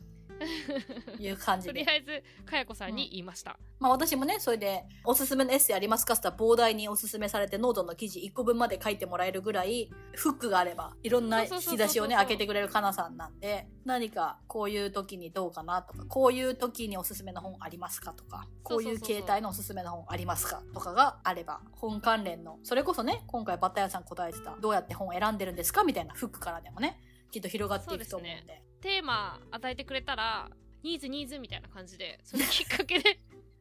[1.19, 27.01] いう感じとりであえずかやこさんに言いました、まあ私もねそれでおすすめのエッセイありますかって言ったら膨大におすすめされてノートの記事1個分まで書いてもらえるぐらいフックがあればいろんな引き出しをね開けてくれるかなさんなんで何かこういう時にどうかなとかこういう時におすすめの本ありますかとかこういう形態のおすすめの本ありますかとかがあれば本関連のそれこそね今回バッタヤさん答えてたどうやって本を選んでるんですかみたいなフックからでもね
[27.31, 28.63] きっと広がっていくと思うんで。
[28.81, 30.49] テーマ与えてくれたら
[30.83, 33.21] ニーズニーズみたいな感じでそれきっかけで。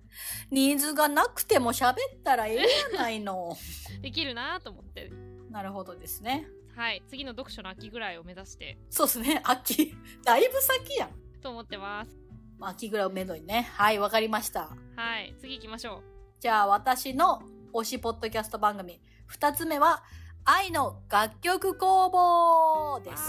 [0.51, 2.55] ニーズがなくても喋ったらええ
[2.93, 3.57] やないの。
[4.01, 5.11] できるなと思って。
[5.49, 6.47] なるほどですね。
[6.75, 7.03] はい。
[7.07, 8.77] 次の読書の秋ぐらいを目指して。
[8.89, 9.41] そうですね。
[9.43, 9.93] 秋。
[10.23, 11.11] だいぶ先やん。
[11.41, 12.17] と思ってます。
[12.61, 13.69] 秋ぐらいをめどにね。
[13.73, 14.69] はいわかりました。
[14.95, 15.33] はい。
[15.39, 16.03] 次行きましょう。
[16.39, 17.41] じゃあ私の
[17.73, 19.01] 推しポッドキャスト番組。
[19.27, 20.03] 二つ目は
[20.45, 23.23] 愛の楽曲工房です。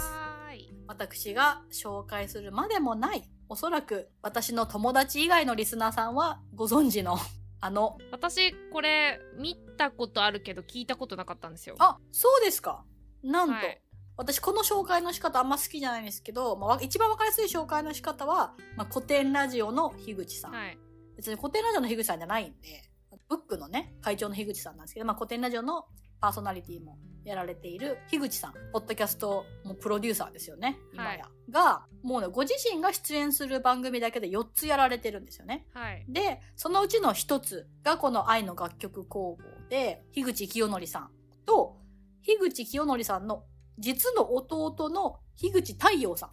[0.86, 7.16] 私が紹介するまでもないおそらく私の友達以外のリスナーさんはご存知の
[7.60, 11.76] あの私これ見たことあるけど聞いたことなかったんですよ。
[11.78, 12.84] あそうですか。
[13.22, 13.82] なんと、はい。
[14.16, 20.52] 私この紹介の仕方あんま好きじゃないんですけど、まあわ、一番わかりやすい紹介の仕方は、まあ、古典ラジオの樋口さん。
[20.52, 20.78] はい。
[21.16, 22.90] 別に古典ラジオの樋口さんじゃないんで、
[23.28, 25.86] ブックのね、会長の樋口さんなんですけど、まあ、古典ラジオの
[26.20, 31.28] パーソナリティもやられている樋口さん、ポッドキャストもプロデューサーですよね、今や。
[31.50, 35.66] が、もうね、ご自身が出演する番組だけで4つやられてるんですよね。
[35.74, 41.10] はいで、そのうちの1つがこの愛の楽曲工房で、樋口清則さん
[41.44, 41.76] と、
[42.22, 43.44] 樋口清則さんの
[43.78, 46.30] 実の弟の樋口太陽さん。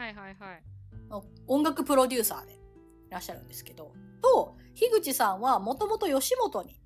[0.00, 0.62] はいはいはい
[1.08, 2.56] の音楽プロデューサーでい
[3.10, 3.92] らっしゃるんですけど、
[4.22, 6.80] と、樋口さんはもともと吉本に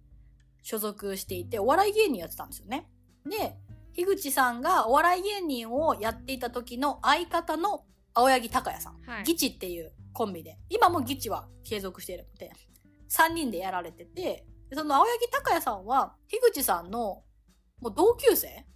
[0.62, 2.88] 所属していて、お笑い芸人やってたんですよね。
[3.28, 3.56] で、
[3.94, 12.50] 樋口さんがお笑い芸人をやっていた時の相方の青柳高也さん、はいギチっていうコンビで、今もギチは継続しているので、
[13.10, 17.22] 3人でやられてて、でその青柳高也さんは、樋口さんの
[17.80, 18.66] もう同級生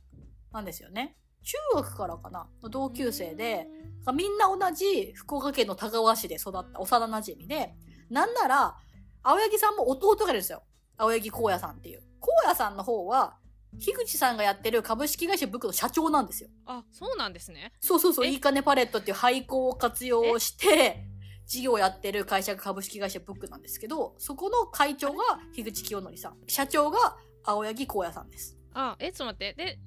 [0.52, 1.16] なんですよね。
[1.42, 3.66] 中学からかなの同級生で、
[4.14, 7.74] みんな同じ福岡県の田川市で育った幼馴染で、
[8.10, 8.76] なんなら、
[9.22, 10.62] 青柳さんも弟がいるんですよ。
[10.96, 12.02] 青柳光也さんっていう。
[12.20, 13.36] 光也さんの方は、
[13.80, 16.50] 樋口さんがやってる株式会社ブックの社長なんですよ。
[16.66, 18.28] あそうなんですねそうそうそう、え？
[18.28, 21.06] いいかねパレットっていう廃校を活用して、
[21.46, 25.22] 事業をやってる会社が株式会社ブックなんですけど、そこの会長が
[25.54, 26.36] 樋口清則さん。
[26.46, 28.58] 社長が青柳光也さんです。
[28.74, 29.78] あえちょっと待ってで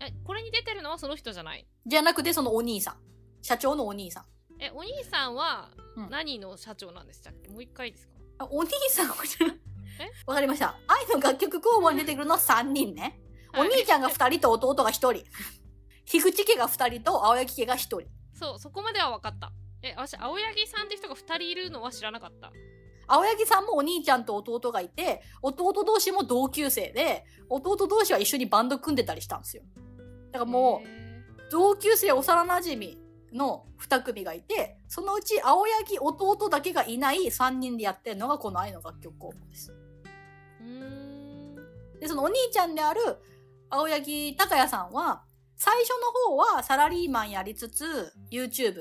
[0.00, 1.66] えこれに出てるのはその人じゃない？
[1.84, 2.96] じゃなくてそのお兄さん。
[3.42, 4.24] 社長のお兄さん。
[4.60, 7.48] えお兄さんはうん何の社長なんでしたっけ？
[7.48, 8.14] もう一回ですか？
[8.38, 9.60] あお兄さんはえ
[10.26, 10.76] わかりました。
[10.86, 13.20] 愛の楽曲工房に出てくるのは3人ね。
[13.54, 15.24] おはい兄ちゃんが2人と弟が1人。
[16.04, 18.02] 樋口家が2人と青柳家が1人。
[18.32, 19.50] そうそこまでは分かった
[19.82, 22.52] え私青柳さんって人が2人いるのは知らなかった
[23.08, 29.62] 青柳さんもお兄ちゃんと弟がいて、弟同士も同級生で、弟同士は一緒にバンド組んでたりしたんですよ。
[30.32, 31.06] だからもう、へ
[31.50, 32.96] 同級生幼馴染
[33.32, 39.72] の2組がいて、そのうち青柳弟だけがいない3人でやってるのがこの愛の楽曲工房です。
[42.06, 43.00] で、そのお兄ちゃんである
[43.68, 45.24] 青柳高也さんは、
[45.56, 48.74] 最初の方はサラリーマンやりつつ、YouTube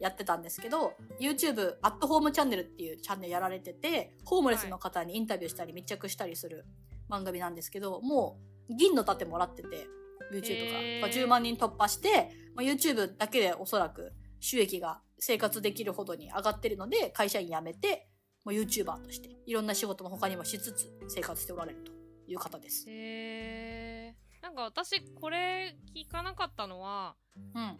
[0.00, 6.66] やってたんですけど、YouTube、アットホームチャンネルっていうチャンネルやられてて、ホームレスの方にインタビューしたり密着したりする
[7.08, 8.38] 番組なんですけど、も
[8.68, 9.86] う銀の盾もらってて、
[10.32, 10.78] YouTube が。
[10.80, 18.08] へーまあ10万人突破して、まあ、YouTube だけでおそらく収益が生活できるほどに上がってるので、会社員辞めて、
[18.44, 22.84] もう YouTuber として、いろんな仕事も他にもしつつ生活しておられるという方です。
[22.88, 24.42] へー。
[24.42, 27.14] なんか私、これ聞かなかったのは、
[27.54, 27.78] うん。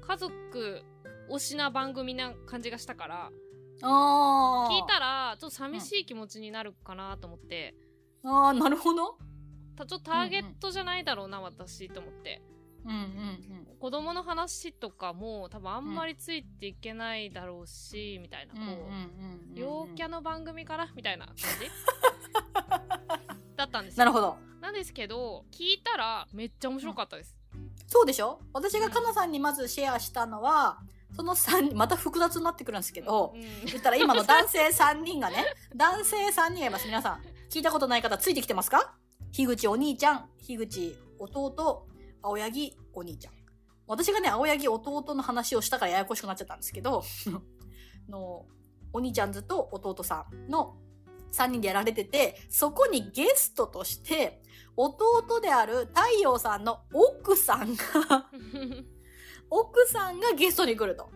[0.00, 0.82] 家族
[1.30, 3.30] 推しな番組な感じがしたから。
[3.80, 7.74] 聞いたら、ちょっと寂しい気持ちになるかなと思って、
[8.22, 9.16] あー、なるほど。
[9.76, 12.42] たちょっとターゲットじゃないだろうな、私、と思って。
[12.84, 13.06] うんうん
[13.78, 18.60] 子供の話とかも多分あんまりついていけないだろうし、みたいな、うん。
[18.60, 19.54] うんこう、うんうんうん。
[19.54, 21.42] 陽キャの番組かなみたいな感じ
[23.60, 23.98] だったんですよ。
[24.00, 24.36] なるほど。
[24.60, 27.36] なんですけど、聞いたらめっちゃ面白かったです。
[27.86, 28.40] そうでしょ？
[28.52, 30.78] 私がかなさんにまずシェアしたのは、
[31.16, 35.44] その3人、また複雑になってくるんですけど、うん言ったら今の男性3人がね、
[35.74, 36.86] 男性3人がいます。
[36.86, 38.94] 皆さん、聞いたことない方ついてきてますか？
[39.32, 41.86] 樋口お兄ちゃん、樋口弟、
[42.22, 43.34] 青柳お兄ちゃん。
[43.86, 47.02] 私がね、青柳弟の話をしたからややこしくなっちゃったんですけど、
[48.08, 48.46] の、
[48.92, 50.76] お兄ちゃんずと弟さんの
[51.32, 54.42] 3人でやられてて、そこにゲストとして、
[54.76, 58.30] 弟である太陽さんの奥さんが、
[59.50, 61.10] 奥さんがゲストに来ると。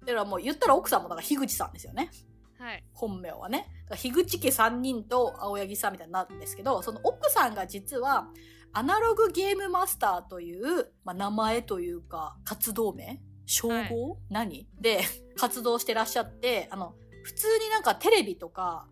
[0.00, 2.10] だからもう言ったら奥さんもだから樋口さんですよね。
[2.58, 2.84] はい。
[2.92, 3.68] 本名はね。
[3.96, 8.28] 樋口家3人と青柳さんみたいになるんですけど、その奥さんが実は、
[8.72, 13.20] アナログゲームマスターという、まあ、名前というか、活動名？
[13.46, 13.90] 称号、はい
[14.30, 14.68] 何？
[14.80, 15.00] で、
[15.36, 18.88] 活動してらっしゃって、あの、普通になんかテレビとか、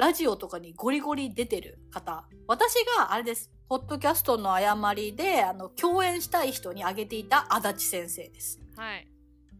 [0.00, 2.24] ラジオとかにゴリゴリ出てる方。
[2.48, 3.50] 私が、あれです。
[3.68, 8.58] ポッドキャストの誤りで、あの、共演したい人に挙げていた足立先生です。
[8.78, 9.06] はい。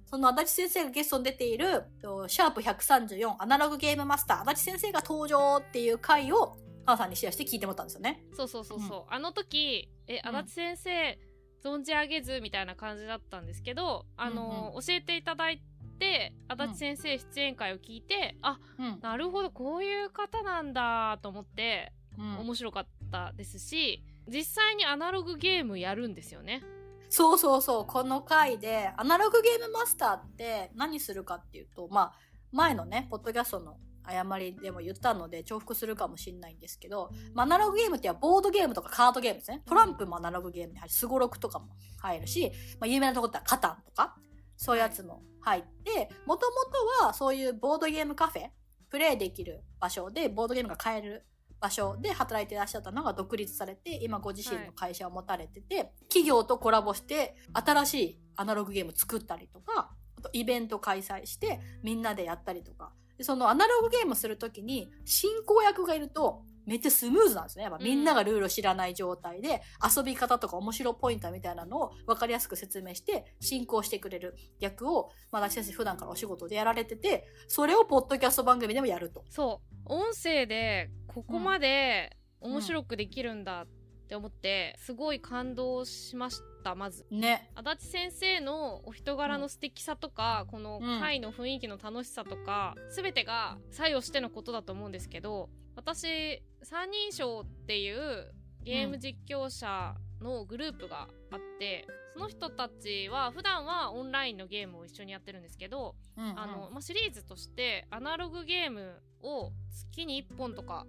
[0.07, 8.25] その足立先生がゲストに出ている、とシャープ134アナログゲームマスター、足立先生が登場っていう回を、母さんにシェアして聞いてもらったんですよね。
[8.33, 9.13] そうそうそうそう。
[9.13, 11.19] あの時、え、うん足立先生、
[11.63, 15.63] 存じ上げずみたいな感じだったんですけど、あの、教えていただい
[16.01, 18.99] て、足立先生出演会を聞いて、あ、うん。
[19.01, 26.65] なるほど、こういう方なんだと思って、うん、面白かったですし、実際にアナログゲームやるんですよね。
[27.09, 32.13] そうそうそう、この回で、アナログゲームマスターって何するかっていうと、まあ、
[32.51, 39.63] 前のね、ポッドキャストの誤りでも言ったので重複するかもしれないんですけど、まあ、アナログゲームってはボードゲームとかカードゲームですね。
[39.67, 40.95] トランプもアナログゲームに入る。
[40.95, 41.69] スゴロクとかも
[42.01, 44.17] 入るし、まあ、有名なとこってはカタンとか、
[44.57, 46.57] そういうやつも入って、もとも
[47.01, 48.49] とはそういうボードゲームカフェ、
[48.91, 51.27] プレイできる場所で、ボードゲームが買える
[51.61, 62.93] 場所で働いていらっしゃったのが独立されて、今ご自身の会社を持たれてて、企業とコラボして新しいアナログゲーム作ったりとか、あとイベント開催してみんなでやったりとか。
[63.23, 67.65] そのアナログゲームするときに進行役がいるとめっちゃスムーズなんですね。
[67.65, 69.63] やっぱみんながルールを知らない状態で、
[69.97, 79.25] 遊び方とか面白ポイントみたいなのを分かりやすく説明して進行してくれる役を、まあ、私先生普段からお仕事でやられてて、それをポッドキャスト番組でもやると。
[79.31, 79.93] そう。
[79.93, 83.67] 音声で、ここまで面白くできるんだっ
[84.09, 87.07] て思って、すごい感動しました、まず。
[87.11, 87.51] ね。
[87.55, 110.87] 足立先生のお人柄の素敵さとか、この会の雰囲気の楽しさとか、すべてが作用してのことだと思うんですけど、私、三人称っていうゲーム実況者のグループがあって、その人たちは普段はオンラインのゲームを一緒にやってるんですけど、うんうんあの、まあ、シリーズとしてアナログゲームを月に1本とか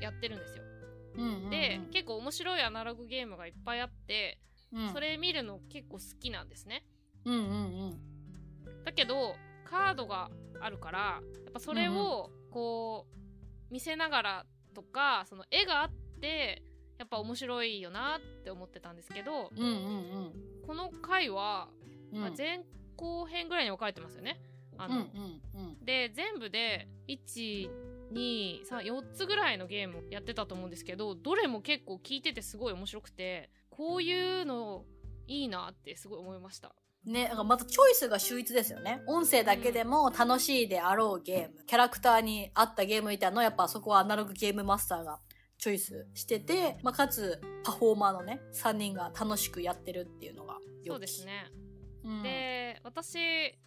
[0.00, 0.64] やってるんですよ。
[1.16, 4.38] うんうんうんで、結構面白いアナログゲームがいっぱいあって、
[4.72, 6.84] うんそれ見るの結構好きなんですね。
[7.24, 8.84] うんうんうん。
[8.84, 10.98] だけど、カードがあるから、
[11.44, 13.23] やっぱそれを、こう、
[13.70, 16.62] 見せながらとか、その絵があって、
[16.98, 20.32] やっぱ面白いよなって思ってたんですけど、うんうん
[20.66, 21.68] この回は、
[22.12, 22.20] うん。
[22.20, 22.64] まあ前
[22.96, 24.40] 後編ぐらいに分かれてますよね。
[24.78, 25.02] あの、うん
[25.54, 25.84] うんうん。
[25.84, 27.68] で、全部で、1、
[28.12, 34.84] 2、3、4つぐらいのゲームやってたと思うんですけど、どれも結構聞いててすごい面白くて、こういうの
[35.26, 36.74] いいなってすごい思いました。
[37.06, 39.02] ね、なんかまたチョイスが秀逸ですよね。
[39.06, 41.64] 音声だけでも楽しいであろうゲーム。
[41.66, 45.20] キャラクターに合ったゲームみたいなのをやっぱそこはアナログゲームマスターが
[45.58, 51.26] チョイスしてて、まあ、かつパフォーマーのね、3人が楽しくやってるっていうのが良きそうです。
[51.26, 51.46] ね。
[52.04, 53.18] うん、で、私、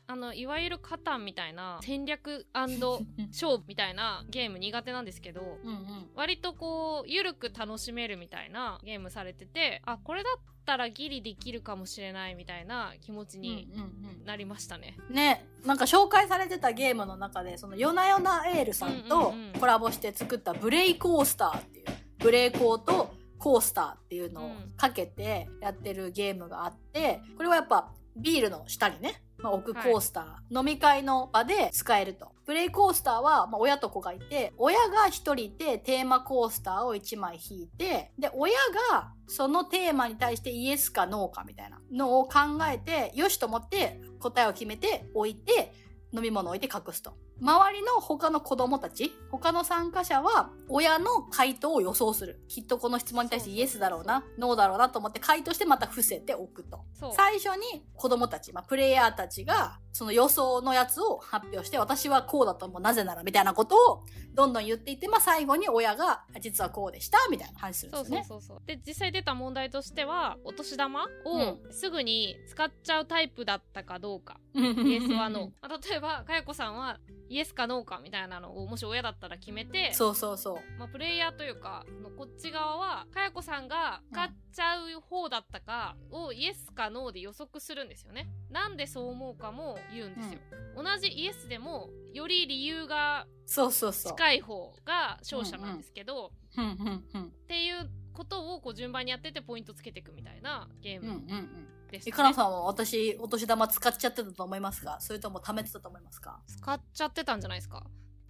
[0.06, 6.10] あの、いわゆるカタンみたいな 戦略勝負みたいなゲーム苦手なんですけど、うんうん。
[6.16, 14.98] 割とこう、ゆるく楽しめるみたいなゲームされてて、あ、これだったらギリできるかもしれないみたいな気持ちにうんうんなりましたね。
[15.10, 15.16] うん。
[15.16, 21.86] ね、なんか紹介されてたゲームの中で、そのヨナヨナエールさんとうんうんうんコラボして作ったブレイコースターっていう、
[22.20, 32.32] ブレイコーとコースターっていうのをかけてやってるゲームがあって、これはやっぱビールの下にね、まあ、置くコースター、飲み会の場で使えると。
[32.46, 38.58] ブレイコースターは、まあ、親と子がいて、親が一人いてテーマコースターを一枚引いて、で、親
[38.92, 42.40] がそのテーマに対してイエスかノーかみたいなのを考
[42.72, 45.74] えて、よしと思って答えを決めて置いて、
[46.14, 47.14] 飲み物を置いて隠すと。
[47.40, 52.42] 周りの他の子供たち、他の参加者は、親の回答を予想する。
[52.48, 56.86] きっとこの質問に対してイエスだろうな、ノーだろうなと思って回答してまた伏せておくと。
[57.14, 68.26] 最初に子供たち、まあ、プレイヤーたちが、その予想のやつを発表して、私はこうだと思う、なぜなら、みたいなことを、どんどん言っていって、まあ、最後に親が、実はこうでした、みたいな話するんですよね。
[68.28, 68.68] そうそうそう。
[68.68, 74.40] で、実際出た問題としては、お年玉うをすぐに使っちゃうタイプだったかどうか。
[74.54, 75.52] イイエスはノー。
[75.62, 80.80] まあ例えば、かやこさんは、イエスかノーかみたいなのを、もし親だったら決めて、そうそうそう。
[80.80, 88.30] まあ、プレイヤーというか、のこっち側は、かやこさんが使っちゃう方だったかを、イエスかノーで予測するんですよね。
[88.50, 90.40] なんでそう思うかも言うんですよ。
[90.76, 94.12] 同じイエスでも、より理由がそうそうそう。
[94.14, 97.24] 近い方が勝者なんですけど、うんうんうん。
[97.28, 101.68] っていうことをこう順番にやっててポイントつけていくみたいなゲーうんうんうムん。
[101.88, 104.98] です、え、かなさんは私、お年玉使っちゃってたと思いますか？
[105.00, 106.42] それとも貯めてたと思いますか？
[106.48, 107.84] 使っちゃってたんじゃないですか？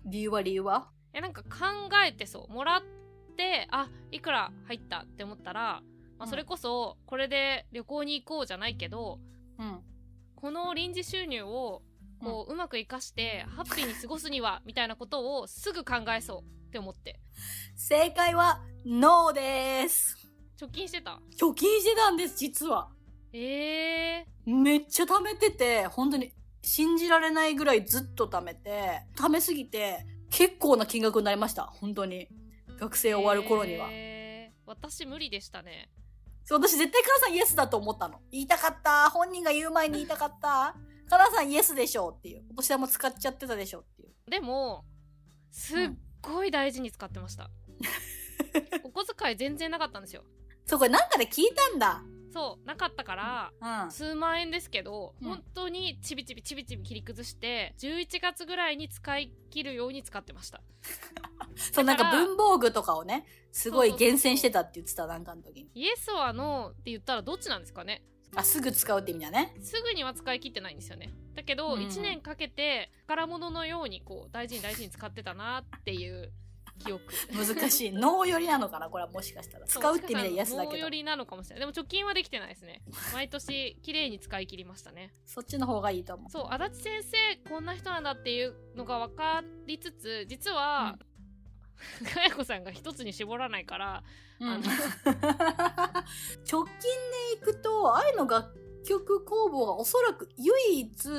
[0.05, 0.89] 理由は理由は？
[1.13, 1.49] え、なんか考
[2.05, 2.53] えてそう。
[2.53, 2.81] もらっ
[3.35, 5.81] て、あ、いくら入ったって思ったら、
[6.19, 9.19] まあ、それこそ、これで旅行に行こうじゃないけど、
[9.59, 9.81] うん。
[10.35, 11.81] この臨時収入を、
[12.23, 17.19] こう、うまく活かして、ハッピーに過ごすには、みたいなことをすぐ考えそうって思って。
[17.75, 20.15] 正解は、ノーです。
[20.59, 21.19] 貯金してた？
[21.39, 22.89] 貯金してたんです、実は。
[23.39, 31.63] ええめっちゃ貯めてて、本当に信じられないぐらいずっと貯めて、貯めすぎて、結構な金額になりました。
[31.63, 32.27] 本当に。
[32.79, 33.87] 学生終わる頃には。
[33.89, 34.17] えー
[34.67, 35.89] 私無理でしたね。
[36.43, 38.19] そう私絶対カナさんイエスだと思ったの。
[38.31, 39.09] 言いたかった。
[39.09, 40.75] 本人が言う前に言いたかった。
[41.09, 42.43] カナさんイエスでしょうっていう。
[42.51, 44.29] お年玉使っちゃってたでしょっていう。
[44.29, 44.83] でも、
[45.51, 45.89] すっ
[46.21, 47.49] ごい大事に使ってました。
[48.83, 50.23] お小遣い全然なかったんですよ。
[50.67, 52.03] そう、これなんかで聞いたんだ。
[52.37, 53.91] そう、なかったから、うん。
[53.91, 60.61] 数万円ですけど、うん本当にちびちびちびちび切り崩して、11月ぐらいに使い切るように使ってました。
[61.73, 65.69] そう、なんか文房具とかをね、すごい厳選してたって言ってた、なんかの時に。
[65.73, 68.03] イエスはノーって言ったらどっちなんですかね
[68.35, 69.55] あ、すぐ使うって意味だね。
[69.59, 71.11] すぐには使い切ってないんですよね。
[71.33, 76.31] だけど、うん1年かけて宝物のようにこう大事に大事に使ってたなっていう
[76.77, 77.03] 記憶。
[77.33, 77.91] 難しい。
[77.93, 79.65] 脳寄りなのかなこれはもしかしたら。
[79.65, 80.71] 使うって意味でイエスだけど。
[80.73, 81.59] 脳寄りなのかもしれない。
[81.61, 82.81] でも貯金はできてないですね。
[83.13, 85.13] 毎年綺麗に使い切りましたね。
[85.25, 86.31] そっちの方がいいと思う。
[86.31, 90.97] そう、足立先生、こんな人なんだっていうのが分かりつつ、実は、
[92.13, 94.03] かやこさんが一つに絞らないから、
[94.39, 94.63] うんあの
[96.49, 98.53] 直近でいくと、愛の楽
[98.87, 101.09] 曲工房がおそらく唯一、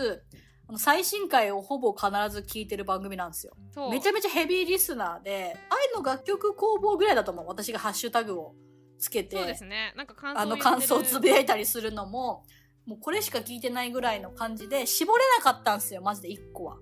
[0.69, 3.55] あの最新回をほぼ必ず聞いてる番組なんですよ。
[3.91, 7.47] めちゃめちゃヘビーリスナーで、愛の楽曲工房ぐらいだと思う。
[7.49, 8.55] 私がハッシュタグを
[8.99, 9.95] つけて、そうですね。
[9.97, 12.45] なんか感想あの感想をつぶやいたりするのも、
[12.85, 16.77] もうこれしか聞いてないぐらいの感じで、絞れなかったんですよ、マジで一個は。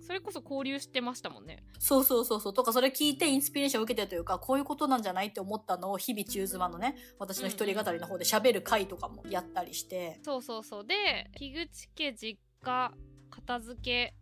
[0.00, 1.62] それこそ交流してましたもんね。
[1.78, 2.54] そうそうそうそう。
[2.54, 10.86] とか、それ聞いてインスピレーションを受けてというか、こういうことなんじゃないって思ったのを、日々中妻のね、私の一人語りの方で喋る回とかもやったりして、そうそうそう。
[10.86, 12.94] で、樋口家実家
[13.28, 14.14] 片付け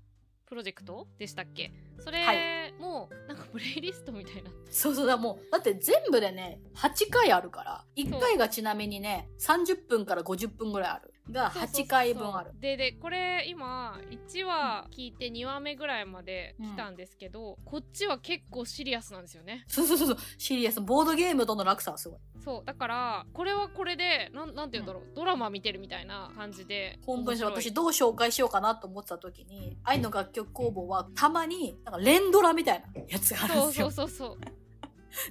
[0.47, 1.73] プロジェクトでしたっけ？
[1.99, 4.51] それも、なんかプレイリストみたいな。
[4.71, 11.13] そうそうだ、もう、だって全部でね、8回あるから、1回がちなみにね、30分から50分ぐらいある。
[11.31, 12.53] が、8回分ある。
[12.61, 19.65] で、で、これ今、1話聞いて2話目ぐらいまで来たんですけど、こっちは結構シリアスなんですよね。
[19.69, 20.81] そうそうそうそう、シリアス。
[20.81, 22.19] ボードゲームとの落差はすごい。
[22.45, 22.65] そう。
[22.65, 26.99] だから、これはこれで、なん、なんて言うんだろう、ドラマ見てるみたいな感じで。
[27.05, 34.29] 本当に面白い私どう紹介しようかなと思ってた時に、愛の楽曲工房はたまに、なんか連ドラみたいなやつがあるんですよそうそう。
[34.31, 34.39] そうそう。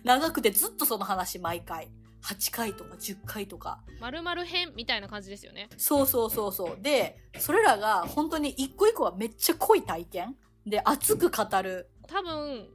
[0.04, 1.90] 長くてずっとその話毎回。
[2.26, 3.84] 8回とか10回とか。
[4.00, 5.70] まるまる編みたいな感じですよね。
[5.78, 6.78] そうそうそうそう。
[6.82, 11.90] で、それらが本当に一個一個はめっちゃ濃い体験で、熱く語る。
[12.08, 12.68] 多分、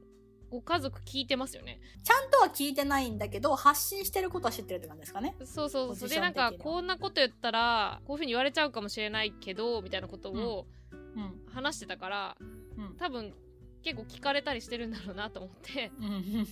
[0.49, 1.79] ご家族聞いてますよね。
[2.03, 5.35] ちゃんとは聞いてないんだけど、発信してることは知ってるって感じですかね。
[5.43, 6.09] そうそうそう。
[6.09, 11.45] で、なんか、こんなこと言ったら、こういうふうに言われちゃうかもしれないけど、みたいなことをうん。
[11.53, 12.37] 話してたから、
[12.77, 12.95] うん。
[12.97, 13.33] 多分、
[13.83, 15.91] 結構聞かれたりしてるんだろうなと思って。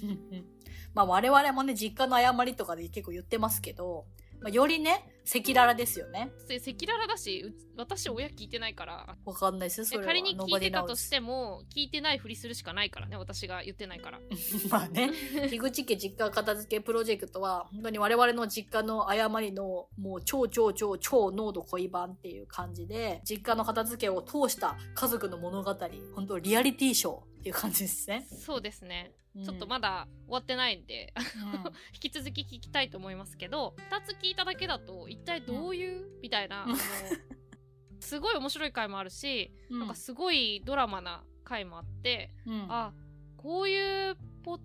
[0.94, 4.06] まあ我々もね、実家の誤りとかで結構言ってますけど、
[4.42, 6.32] まあ、よりね、赤裸々ですよね。
[6.48, 9.16] せ赤裸々だし、う私親聞いてないから。
[9.26, 10.06] わかんないですよ、それは。
[10.06, 14.20] 仮に聞いてたとしても、聞いてないふりするしかないからね、私が言ってないから。
[14.72, 15.12] まあね、
[15.50, 25.76] 樋口家実家片付けプロジェクトは、本当に我々の実家の誤りの、もう超超超超濃度濃い版っていう感じで、実家の片付けを通した家族の物語、
[26.16, 28.26] 本当リアリティショーっていう感じですね。
[28.30, 29.14] そうですね。
[29.40, 29.46] うん。
[29.46, 31.74] ちょっとまだ終わってないんで、うん。
[31.94, 36.72] 引き続き聞きたいと思いますけど、二つ聞いただけだと、一体どういう、みたいな、あうん。
[36.72, 36.78] の、
[38.00, 42.66] すごい面白い回もあるし、なんかすごいドラマな回もあって、うん。
[42.70, 42.94] あ、
[43.38, 44.62] こういうポッ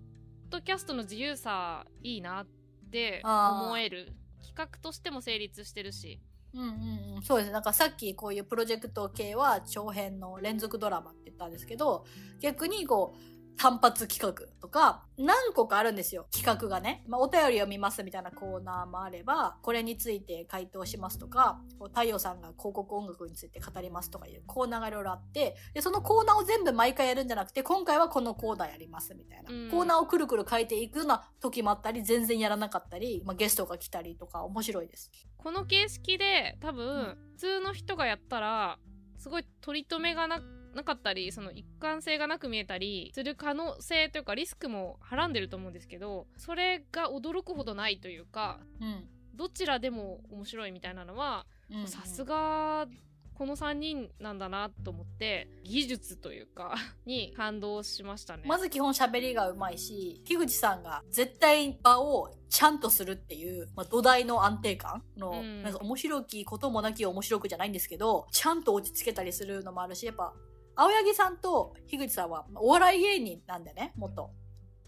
[0.49, 2.47] ドキャストの自由さいいなっ
[2.91, 4.13] て思える。
[4.41, 6.21] 企画としても成立してるし。
[6.53, 7.51] うんうんうん、そうです。
[7.51, 12.05] なんかさっきこういうプロジェクト系は長編の連続ドラマって言ったんですけど、
[12.39, 16.27] 逆にこう、単発企画とか、何個かあるんですよ。
[16.31, 17.03] 企画がね。
[17.07, 21.61] まあ、お便り読みますみたいなコーナーもあれば、これについて回答しますとか、
[21.93, 29.51] 太陽さんが広告音楽について語りますとかいうコーナーがいろいろあって、で、そのコーナーを全部毎回やるんじゃなくて、今回はこのコーナーやりますみたいな。
[29.51, 35.11] うんコーナーをくるくる変えていくような時もあったり、全然やらなかったり、まあ、ゲストが来たりとか面白いです。
[35.37, 38.79] この形式で多分、うん普通の人がやったら、
[39.17, 40.41] すごい取り留めがな、
[40.75, 49.07] なかったり、その一貫性がなく見えたりする可能性というかリスクもはらんでると思うんですけど、それが驚くほどないというか、うん。
[49.33, 52.87] どちらでも面白いみたいなのは、うんさすが、
[53.33, 58.43] この3人なんだなと思って、技術というか、 に感動しましたね。
[58.45, 70.33] まず基本喋りがうまいし、樋口さんが絶対場をちゃんとするっていう、まあ、土台の安定感の、うんなんか面白きこともなき面白くじゃないんですけど、ちゃんと落ち着けたりするのもあるし、やっぱ、
[70.75, 74.31] 青柳さんと樋口さんはまあお笑い芸人なんでね、もっと。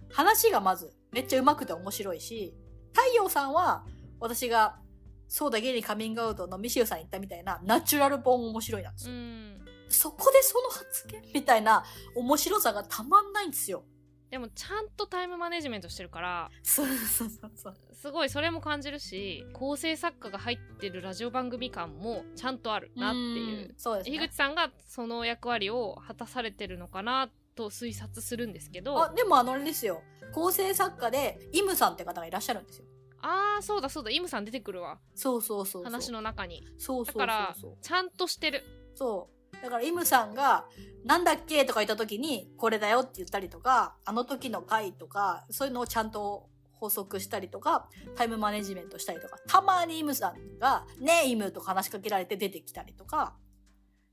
[0.09, 2.53] 話がまずめっちゃ上手くて面白いし、
[2.93, 3.85] 太陽さんは
[4.19, 4.79] 私が、
[5.27, 9.19] そうだ、ゲイにカミングアウトのミシェルさん言ったみたいな、ナチュラルポン面白いなんですうよ。
[9.19, 9.57] ん。
[9.89, 11.83] そこでその発言みたいな
[12.15, 13.83] 面白さがたまんないんですよ。
[14.29, 17.75] でもちゃんとタイムマネジメントしてるから、そうそうそうそう。
[17.93, 23.71] すごいそれも感じるし、構成作家が入ってるラジオ番組感もちゃんとあるなっていう。
[23.71, 24.17] んそうですね。
[24.17, 30.03] 樋口さんがその役割を果たされてるのかなと推察するんですけど、あ、でもあのあれですよ。
[30.33, 32.85] 構成作家で、イムさんって方がいらっしゃるんですよ。
[33.21, 34.99] あー、そうだそうだ、イムさん出てくるわ。
[35.15, 35.91] そうそうそうそう。
[35.91, 36.63] 話の中に。
[36.77, 37.19] そうそうそうそう。
[37.19, 38.63] だから、ちゃんとしてる。
[38.93, 39.36] そう。
[39.61, 40.65] だから、イムさんが、
[41.05, 53.35] なんだっけとか言った時に、これだよって言ったりとか、あの時の回とか、そういうのをちゃんと補足したりとか、タイムマネジメントしたりとか、たまにイムさんが、ねえ、イムとか話しかけられて出てきたりとか、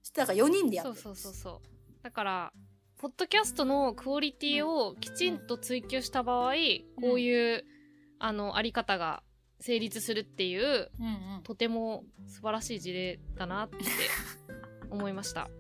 [0.03, 2.03] して、だから4人でやってるそうそうそうそう。
[2.03, 2.53] だから、
[2.97, 6.55] ポッドキャストのクオリティをきちんと追求した場合、
[7.01, 7.65] こういう、
[8.19, 9.23] あの、あり方が
[9.61, 11.07] 成立するっていう、うん
[11.37, 11.43] うん。
[11.43, 13.77] とても素晴らしい事例だなって
[14.95, 15.51] 思いました。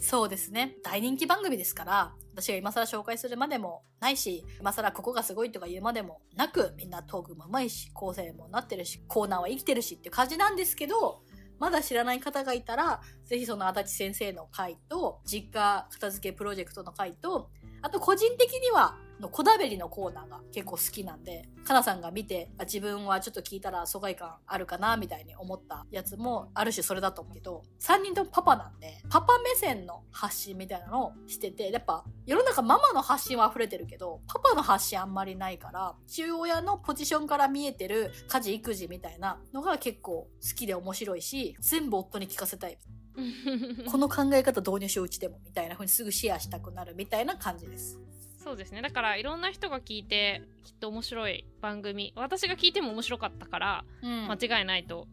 [0.00, 0.76] そうですね。
[0.82, 11.22] 大人気番組ですから、私が今更紹介するまでもないし、今更ここがすごいとか言うまでもなく、みんなトークも上手いし、構成もなってるし、コーナーは生きてるしっていう感じなんですけど、
[11.58, 17.50] まだ知らない方がいたら、ぜひその足立先生の回と、実家片付けプロジェクトの回と、
[17.82, 42.78] あと個人的には、のこだべりのコーナーが結構好きなんで、かなさんが見て、あ自分はちょっと聞いたら疎外感あるかな、みたいに思ったやつも、ある種それだと思うけど、3人ともパパなんで、パパ目線の発信みたいなのをしてて、やっぱ、世の中ママの発信は溢れてるけど、パパの発信あんまりないから、父親のポジションから見えてる家事育児みたいなのが結構好きで面白いし、全部夫に聞かせたい。
[43.90, 47.98] この考え方導入しよううちでも、みたいな風にすぐシェアしたくなるみたいな感じです。
[48.44, 48.82] そうですね。
[48.82, 52.12] だから、いろんな人が聞いて、きっと面白い番組。
[52.14, 55.08] 私が聞いても面白かったから、うん間違いないと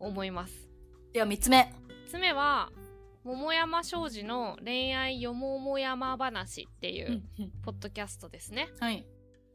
[0.00, 0.68] 思います。
[1.12, 1.72] では3つ目。
[2.06, 2.72] 三つ目は、
[3.22, 7.22] 桃山商事の恋愛よもも山話っていう、
[7.62, 8.68] ポッドキャストですね。
[8.80, 9.06] はい。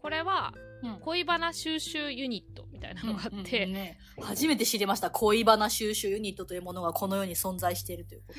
[0.01, 5.11] これは、うん恋バナ収集ユニットみたいなのがあって、うんうんね、初めて知りました。
[5.11, 8.34] 恋バナ収集ユニットというものがこの世に存在しているというこ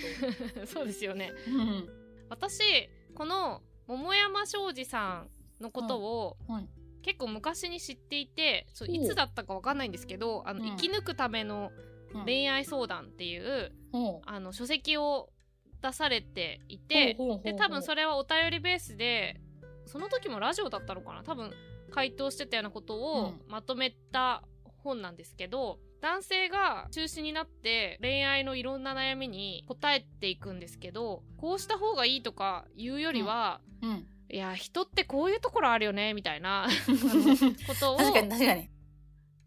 [0.57, 0.65] とを。
[0.67, 1.33] そうですよね。
[1.49, 1.89] うん
[2.31, 3.61] 私、この
[3.97, 5.27] 桃山商事さ
[5.61, 6.69] んのことを、はい。
[7.03, 10.77] 結構昔に知っていて、そういつだったかわかんないんですけど、あの、うん。
[10.77, 11.73] 生き抜くための
[12.15, 12.25] うん。
[12.25, 15.31] 恋愛相談っていう、ほあの、書籍を
[15.81, 19.41] 出されていてで、多分それはお便りベースで、
[19.87, 21.23] その時もラジオだったのかな？
[21.25, 21.53] 多分
[21.91, 23.43] 回答してたようなことをうん。
[23.49, 24.43] まとめた
[24.85, 34.07] 本なんですけど、男性が中心になって恋愛のいろんな悩みに答えていくんですけどこうした方がいいとか言うよりは、うん。
[34.33, 36.69] いや人ってこういうところあるよねみたいな
[37.67, 38.71] ことを確かに確かに。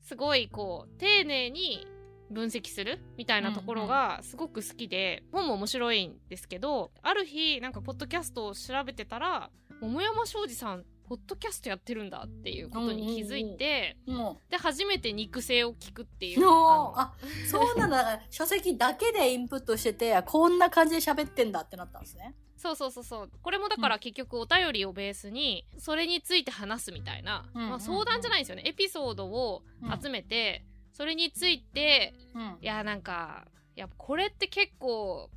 [0.02, 1.88] すごいこう丁寧に
[2.30, 9.50] 分析するみたいなところがすごく好きで、本も面白いんですけどある日なんかポッドキャストを調べてたら
[9.80, 16.42] 桃山庄司さんポッドキャストやってるんだっていうことに気づいて、もで初めて肉声を聞くっていう。
[16.50, 17.14] ああ、
[17.48, 17.98] そうなんだ。
[17.98, 22.34] だから書籍だけでインプットしてて、こんな感じで喋ってんだってなったんですね。
[22.58, 23.32] そうそうそうそう。
[23.44, 27.70] これもだから結局お便りをベースにそれについて話すみたいな、うんうんうん。
[27.70, 28.64] まあ、相談じゃないんですよね。
[28.66, 29.62] エピソードを
[30.02, 32.58] 集めて、それについてうん。
[32.60, 35.30] いやなんかいやこれって結構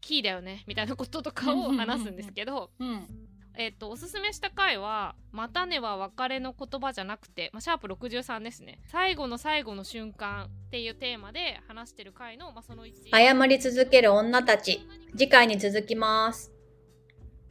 [0.00, 3.27] キーだよねみたいなこととかを話すんですけど、うん。
[3.60, 14.86] えっとおすすめした回は「またねは別れの言葉じゃなくて」まあ、シャープ63ですね最後の最後の瞬間っていうテーマで話してる回の、まあ、その1謝り続ける女たち。
[15.12, 16.52] 次回に続きます。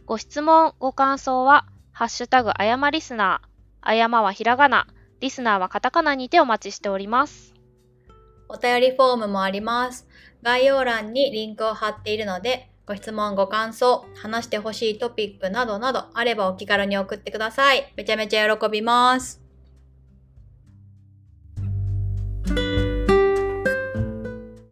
[0.06, 3.48] ご質問ご感想は「ハッシュタグあやまリスナー」
[3.82, 4.88] あやまはひらがな
[5.20, 7.54] リスナーはカタカナにてお待ちしております
[8.48, 10.08] お便りフォームもあります。
[10.42, 17.92] 概要欄にリンクを貼っているので、ご質問、ご感想、話してほしいトピックなどなどあればお気軽に送ってください。
[17.98, 19.42] めちゃめちゃ喜びます。